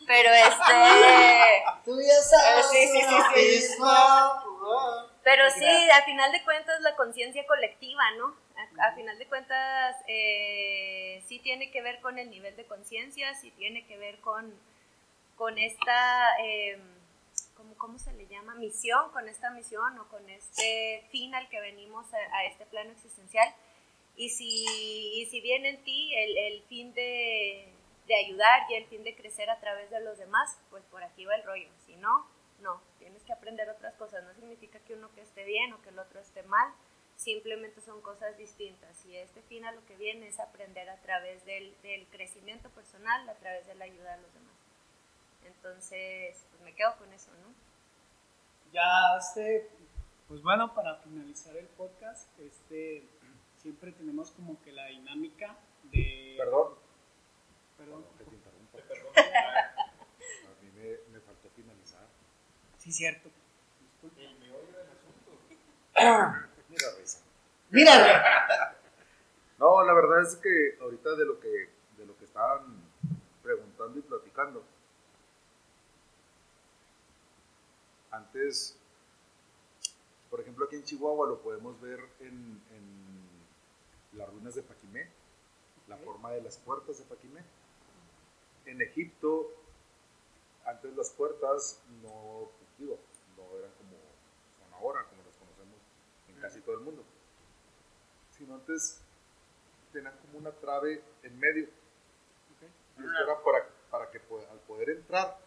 [0.09, 1.64] Pero este...
[1.85, 2.66] Tú ya sabes.
[2.66, 3.77] Sí, sí, sí, sí.
[5.23, 8.45] Pero sí, al final de cuentas la conciencia colectiva, ¿no?
[8.81, 13.51] A, final de cuentas eh, sí tiene que ver con el nivel de conciencia, sí
[13.53, 14.53] tiene que ver con,
[15.36, 16.78] con esta, eh,
[17.57, 18.55] ¿cómo, ¿cómo se le llama?
[18.55, 23.55] Misión, con esta misión o con este fin al que venimos a, este plano existencial.
[24.16, 24.65] Y si,
[25.20, 27.69] y si bien en ti el, el fin de,
[28.07, 31.24] de ayudar y el fin de crecer a través de los demás, pues por aquí
[31.24, 31.69] va el rollo.
[31.86, 32.27] Si no,
[32.61, 34.24] no, tienes que aprender otras cosas.
[34.24, 36.73] No significa que uno que esté bien o que el otro esté mal,
[37.27, 39.05] simplemente son cosas distintas.
[39.05, 43.28] Y este fin a lo que viene es aprender a través del, del crecimiento personal,
[43.28, 44.55] a través de la ayuda a los demás.
[45.44, 47.53] Entonces, pues me quedo con eso, ¿no?
[48.73, 49.69] Ya, este,
[50.28, 53.03] pues bueno, para finalizar el podcast, este,
[53.57, 56.36] siempre tenemos como que la dinámica de.
[56.39, 56.74] Perdón,
[57.77, 58.05] Perdón.
[58.19, 58.78] que te interrumpa.
[58.86, 59.12] Perdón.
[59.16, 62.07] A mí me, me faltó finalizar.
[62.78, 63.31] Sí, cierto.
[63.81, 64.24] Disculpe.
[64.24, 66.47] El meollo del asunto.
[67.77, 67.93] Mira,
[69.59, 72.65] No, la verdad es que ahorita de lo que, de lo que estaban
[73.43, 74.65] preguntando y platicando,
[78.11, 78.78] antes,
[80.31, 85.11] por ejemplo, aquí en Chihuahua lo podemos ver en, en las ruinas de Paquimé,
[85.86, 87.43] la forma de las puertas de Paquimé.
[88.65, 89.51] En Egipto,
[90.65, 92.48] antes las puertas no,
[92.78, 92.98] digo,
[93.36, 93.98] no eran como
[94.57, 95.78] son ahora, como las conocemos
[96.31, 97.05] en casi todo el mundo,
[98.39, 99.01] sino antes
[99.93, 101.69] tenían como una trave en medio.
[102.99, 105.39] Y esto era para, para que al poder entrar,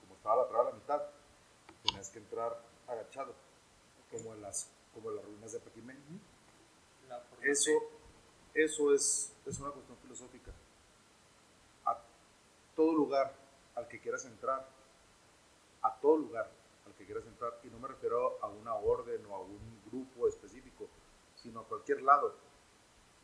[0.00, 1.02] como estaba la trave a la mitad,
[1.84, 3.34] tenías que entrar agachado,
[4.10, 5.96] como en las, como en las ruinas de Paquimé.
[7.42, 7.70] Eso,
[8.54, 10.52] eso es, es una cuestión filosófica.
[11.84, 11.98] A
[12.74, 13.34] todo lugar
[13.74, 14.66] al que quieras entrar,
[15.82, 16.50] a todo lugar
[16.86, 20.28] al que quieras entrar, y no me refiero a una orden o a un grupo
[20.28, 20.41] específico,
[21.42, 22.34] sino a cualquier lado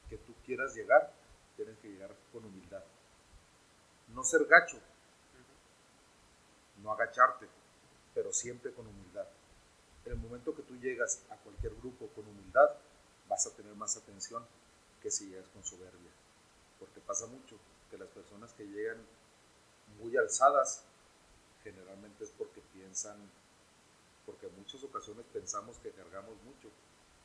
[0.08, 1.12] que tú quieras llegar,
[1.56, 2.82] tienes que llegar con humildad.
[4.08, 4.78] No ser gacho,
[6.82, 7.46] no agacharte,
[8.14, 9.26] pero siempre con humildad.
[10.04, 12.70] En el momento que tú llegas a cualquier grupo con humildad,
[13.28, 14.44] vas a tener más atención
[15.02, 16.10] que si llegas con soberbia.
[16.78, 17.56] Porque pasa mucho
[17.90, 18.98] que las personas que llegan
[20.00, 20.84] muy alzadas,
[21.62, 23.16] generalmente es porque piensan,
[24.24, 26.70] porque en muchas ocasiones pensamos que cargamos mucho,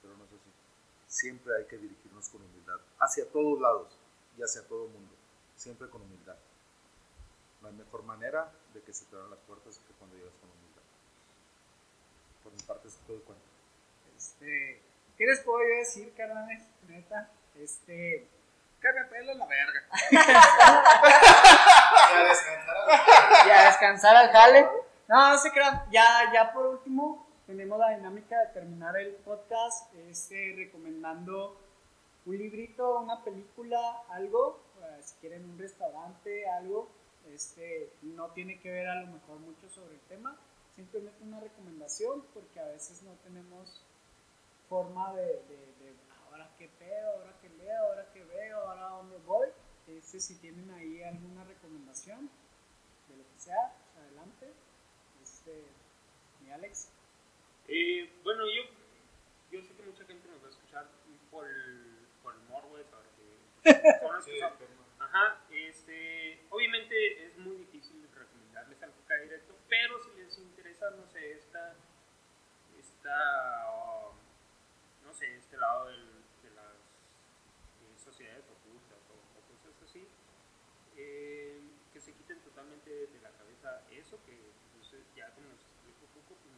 [0.02, 0.52] pero no es así.
[1.14, 3.96] Siempre hay que dirigirnos con humildad, hacia todos lados,
[4.36, 5.14] y hacia todo mundo,
[5.56, 6.38] siempre con humildad.
[7.62, 10.50] No hay mejor manera de que se te abran las puertas que cuando llegas con
[10.50, 10.82] humildad.
[12.44, 13.46] Por mi parte es todo el cuento.
[14.18, 14.82] Este,
[15.16, 16.64] ¿Qué les puedo yo decir, carnales?
[16.88, 17.30] Neta,
[17.60, 18.28] este,
[18.82, 19.84] que me pela la verga.
[23.46, 24.68] Y a descansar al jale.
[25.08, 25.86] No, no se crean.
[25.92, 31.58] Ya, ya por último, tenemos la dinámica de terminar el podcast este, recomendando
[32.26, 34.62] un librito, una película, algo.
[34.82, 36.90] eh, si quieren un restaurante, algo.
[37.28, 40.38] Este, no tiene que ver a lo mejor mucho sobre el tema.
[40.76, 43.84] Simplemente una recomendación porque a veces no tenemos
[44.70, 45.94] forma de, de-
[46.26, 49.48] ahora qué pedo, ahora qué leo, ahora qué veo, ahora dónde voy.
[49.88, 52.30] Este, si tienen ahí alguna recomendación
[53.10, 54.52] de lo que sea, pues adelante.
[55.22, 55.64] Este,
[56.42, 56.90] mi Alex.
[57.68, 58.64] Eh, bueno, yo,
[59.52, 60.88] yo sé que mucha gente nos va a escuchar
[61.32, 63.70] por el, por el morbo de saber que
[64.26, 64.40] Sí,
[65.00, 71.06] Ajá, este, obviamente es muy difícil recomendarles algo acá directo, pero si les interesa, no
[71.08, 71.76] sé, esta,
[72.80, 74.16] esta, um,
[75.06, 76.76] no sé, este lado del- de las
[77.84, 80.08] eh, sociedades ocultas o, o cosas así,
[80.98, 81.62] eh,
[81.92, 84.38] que se quiten totalmente de la cabeza eso, que
[84.74, 86.56] pues, ya como nos explicó poco, pues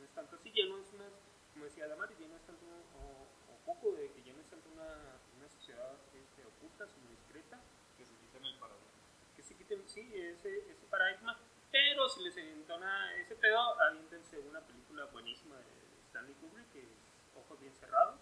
[0.00, 1.04] no, no es tanto así, ya no es una,
[1.52, 2.64] como decía Damaris, ya no es tanto,
[2.96, 4.88] o, o poco de que ya no es tanto una,
[5.36, 7.60] una sociedad este, oculta, sino discreta,
[7.98, 8.88] que se quiten el paradigma.
[9.36, 11.38] que se quiten, sí, ese, ese paradigma,
[11.70, 15.64] pero si les entona ese pedo, aviéntense una película buenísima de
[16.08, 16.88] Stanley Kubrick, que es
[17.36, 18.16] Ojos Bien Cerrados.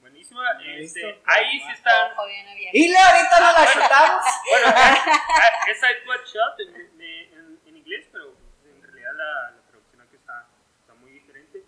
[0.00, 2.78] Buenísima, No este, ahí sí están, Ojo bien abierto.
[2.78, 4.24] Y ahorita nos la chutamos.
[4.50, 8.32] bueno, ah, es Side Quad Shot en, en- en inglés, pero
[8.64, 10.46] en realidad la, la traducción aquí está,
[10.80, 11.64] está muy diferente.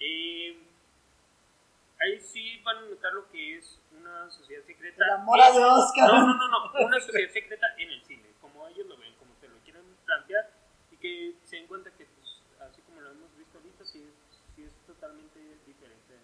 [0.00, 0.56] Eh,
[2.00, 5.04] ahí sí van a notar lo que es una sociedad secreta.
[5.04, 6.26] El amor a Dios, No, cabrón.
[6.38, 9.48] no, no, no, una sociedad secreta en el cine, como ellos lo ven, como te
[9.48, 10.50] lo quieren plantear,
[10.92, 14.38] y que se den cuenta que, pues, así como lo hemos visto ahorita, sí, es-
[14.54, 16.14] sí es totalmente diferente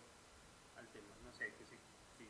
[0.76, 1.08] al tema.
[1.24, 1.76] No sé, que si,
[2.18, 2.28] si,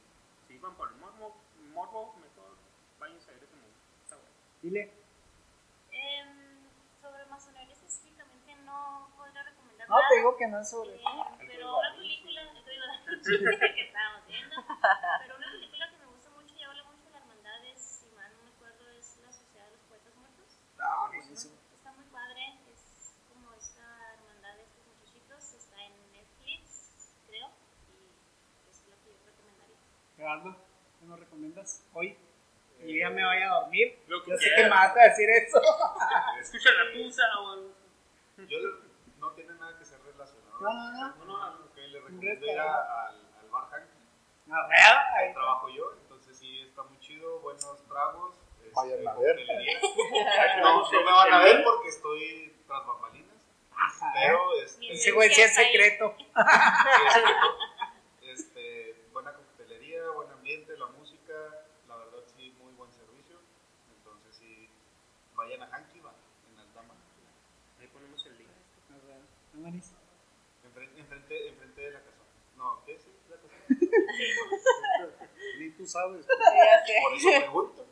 [0.49, 1.37] si van por el morbo,
[1.73, 2.57] morbo mejor
[2.99, 3.77] váyanse a ver ese mundo.
[4.05, 4.31] Está bueno.
[4.63, 4.93] Dile.
[5.93, 6.29] Em,
[7.01, 10.95] sobre masonería específicamente no podría recomendar No, te digo que no es sobre.
[10.97, 11.01] Eh,
[11.47, 12.87] pero una película, el ruido
[13.59, 14.57] de- que estábamos viendo,
[15.23, 18.07] pero una película que me gusta mucho y habla mucho de la hermandad es, si
[18.17, 20.47] mal no me acuerdo, es La Sociedad de los Poetas Muertos.
[20.81, 21.55] Ah, buenísimo.
[21.73, 22.43] Está muy padre,
[22.75, 23.85] es como esta
[24.19, 27.49] hermandad de estos muchachitos, está en Netflix, creo,
[27.95, 29.79] y es lo que yo recomendaría.
[30.17, 30.57] Gerardo,
[30.99, 32.19] ¿qué nos recomiendas hoy?
[32.83, 33.97] Y yo ya me vaya a dormir.
[34.09, 35.61] Lo que Yo sé que me vas a decir eso.
[36.41, 38.47] Escucha la tusa o algo así.
[38.49, 38.59] Yo
[39.25, 40.61] no tiene nada que ser relacionado.
[40.61, 41.25] No, no, no.
[41.25, 44.53] No, no, ok, le Un recomiendo ir a- al, al bar Hanky.
[44.53, 44.79] A ver,
[45.17, 48.35] Ahí trabajo yo, entonces sí está muy chido, buenos tragos.
[48.63, 49.37] este, Vayan a ver.
[50.61, 53.37] No, no me van a ver porque estoy tras bambalinas,
[53.73, 54.13] Ajá.
[54.15, 56.15] pero este, Ese güey sí es secreto.
[58.23, 61.33] este, buena coctelería, buen ambiente, la música,
[61.89, 63.39] la verdad sí, muy buen servicio.
[63.97, 64.69] Entonces sí,
[65.35, 66.15] vayan a Hanky Bar
[66.53, 66.95] en Aldama,
[67.81, 68.51] Ahí ponemos el link.
[69.57, 69.93] Manis.
[70.65, 72.23] enfrente, enfrente, enfrente de la casa.
[72.57, 73.11] No, ¿qué sí?
[73.29, 73.55] La casa.
[75.59, 76.27] Ni tú sabes.
[77.03, 77.87] Por eso pregunto.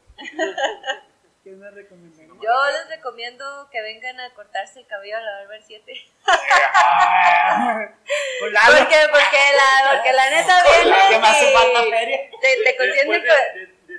[1.44, 2.26] ¿Qué me recomendaría?
[2.40, 5.92] Yo les recomiendo que vengan a cortarse el cabello a la Barber 7.
[8.40, 8.78] Con Lalo.
[8.78, 12.30] Porque, porque, la, porque la neta viene Que me hace y falta feria.
[12.40, 13.20] te, te consiente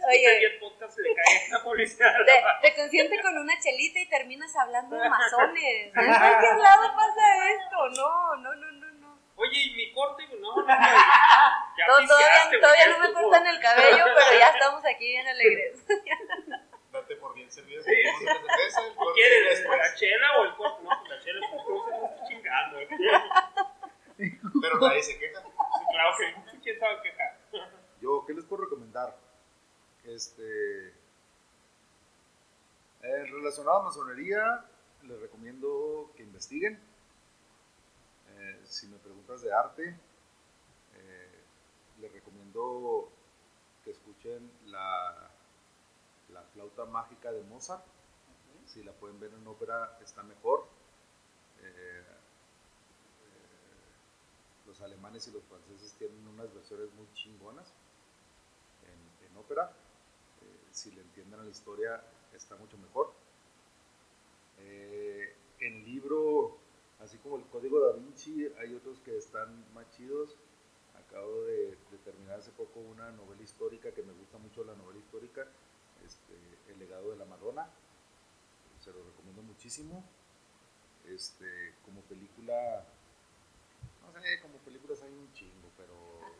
[0.09, 0.27] Oye.
[0.29, 2.13] de 10 podcasts se le cae esta policía.
[2.25, 5.91] te, te consiente con una chelita y terminas hablando de masones.
[5.95, 7.89] En cualquier lado pasa esto.
[7.95, 9.19] No, no, no, no, no.
[9.35, 10.27] Oye, ¿y mi corte?
[10.39, 10.67] No, no, no.
[10.67, 15.85] Ya pisteaste, todavía todavía no me cortan el cabello, pero ya estamos aquí bien alegres.
[16.91, 17.81] Date por bien servido.
[17.83, 18.25] Sí, sí.
[18.27, 19.65] el ¿Qué quieres?
[19.65, 20.83] ¿La chela o el corte?
[20.83, 22.79] No, pues la chela es un no chingando.
[24.15, 25.41] Sí, Pero nadie se queja.
[25.41, 26.61] claro que no.
[26.61, 27.37] ¿Quién sabe quejar?
[27.99, 29.15] Yo, ¿qué les puedo recomendar?
[30.13, 30.89] Este,
[33.01, 34.63] eh, relacionado a masonería,
[35.07, 36.79] les recomiendo que investiguen.
[38.29, 39.97] Eh, si me preguntas de arte,
[40.95, 41.43] eh,
[41.99, 43.09] les recomiendo
[43.83, 45.31] que escuchen la,
[46.29, 47.83] la flauta mágica de Mozart.
[48.67, 50.67] Si la pueden ver en ópera, está mejor.
[51.59, 52.03] Eh,
[54.67, 57.73] los alemanes y los franceses tienen unas versiones muy chingonas
[58.83, 59.73] en, en ópera.
[60.83, 62.01] Si le entienden a la historia,
[62.33, 63.13] está mucho mejor.
[64.59, 66.57] Eh, en libro,
[66.99, 70.35] así como el Código da Vinci, hay otros que están más chidos.
[71.07, 74.99] Acabo de, de terminar hace poco una novela histórica que me gusta mucho la novela
[74.99, 75.47] histórica,
[76.05, 76.33] este,
[76.69, 77.69] El legado de la Madonna.
[78.81, 80.03] Se lo recomiendo muchísimo.
[81.07, 82.85] Este, como película,
[84.01, 85.93] no sé, como películas hay un chingo, pero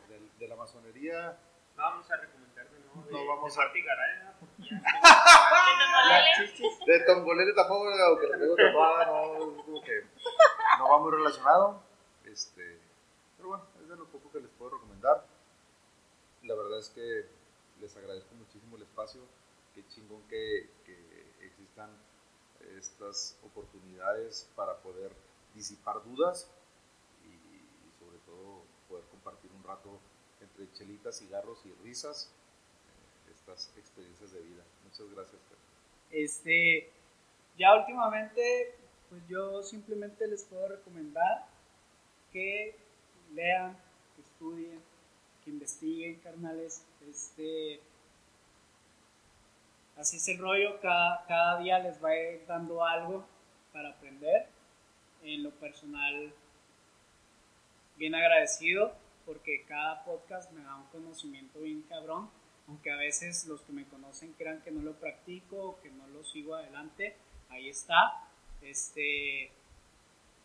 [0.08, 1.38] de, de la masonería
[1.76, 3.04] No vamos a recomendar de nuevo.
[3.10, 4.33] No vamos de a- porque ya
[6.86, 10.04] De Tongolele tampoco, aunque le pego tapada, no, que
[10.78, 11.82] no va muy relacionado.
[12.24, 12.78] Este,
[13.36, 15.24] pero bueno, es de lo poco que les puedo recomendar.
[16.42, 17.26] La verdad es que
[17.80, 19.22] les agradezco muchísimo el espacio.
[19.74, 21.90] Qué chingón que, que existan
[22.78, 25.12] estas oportunidades para poder
[25.54, 26.50] disipar dudas
[27.24, 27.36] y
[27.98, 29.98] sobre todo poder compartir un rato
[30.40, 32.30] entre chelitas, cigarros y risas
[33.52, 34.62] experiencias de vida.
[34.84, 35.40] Muchas gracias.
[36.10, 36.90] Este,
[37.58, 38.74] ya últimamente,
[39.10, 41.46] pues yo simplemente les puedo recomendar
[42.32, 42.76] que
[43.34, 43.76] lean,
[44.14, 44.80] que estudien,
[45.44, 46.84] que investiguen, carnales.
[47.08, 47.80] Este,
[49.96, 52.10] así es el rollo, cada, cada día les va
[52.46, 53.24] dando algo
[53.72, 54.48] para aprender.
[55.22, 56.34] En lo personal,
[57.96, 58.94] bien agradecido
[59.24, 62.28] porque cada podcast me da un conocimiento bien cabrón
[62.68, 66.06] aunque a veces los que me conocen crean que no lo practico o que no
[66.08, 67.16] lo sigo adelante,
[67.50, 68.28] ahí está.
[68.62, 69.50] Este,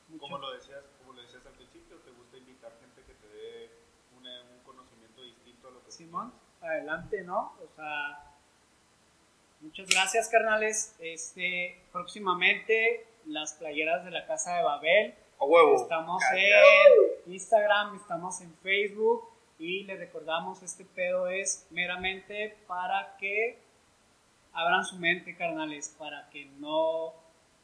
[0.09, 3.27] mucho- Como lo decías, como lo decías al principio, te gusta invitar gente que te
[3.27, 3.69] dé
[4.17, 6.63] una- un conocimiento distinto a lo que Simón, tienes.
[6.63, 7.53] adelante, ¿no?
[7.63, 8.25] O sea,
[9.61, 10.95] muchas gracias, carnales.
[10.99, 15.15] Este, próximamente las playeras de la Casa de Babel.
[15.39, 15.75] ¡A huevo!
[15.81, 19.29] Estamos en Instagram, estamos en Facebook
[19.59, 23.59] y les recordamos este pedo es meramente para que
[24.53, 27.13] abran su mente, carnales, para que no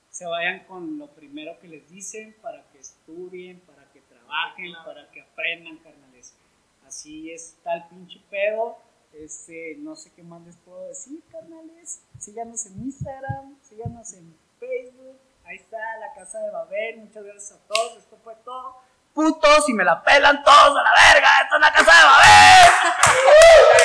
[0.10, 5.10] se vayan con lo primero que les dicen, para que estudien, para que trabajen, para
[5.10, 6.36] que aprendan, carnales.
[6.86, 8.78] Así está el pinche pedo.
[9.14, 12.04] Este, no sé qué más les puedo decir, carnales.
[12.20, 15.18] Síganos en Instagram, síganos en Facebook.
[15.46, 16.98] Ahí está la casa de Babel.
[16.98, 17.98] Muchas gracias a todos.
[17.98, 18.76] Esto fue todo.
[19.16, 21.30] Putos y me la pelan todos a la verga.
[21.42, 22.74] Esto es la casa de Babel.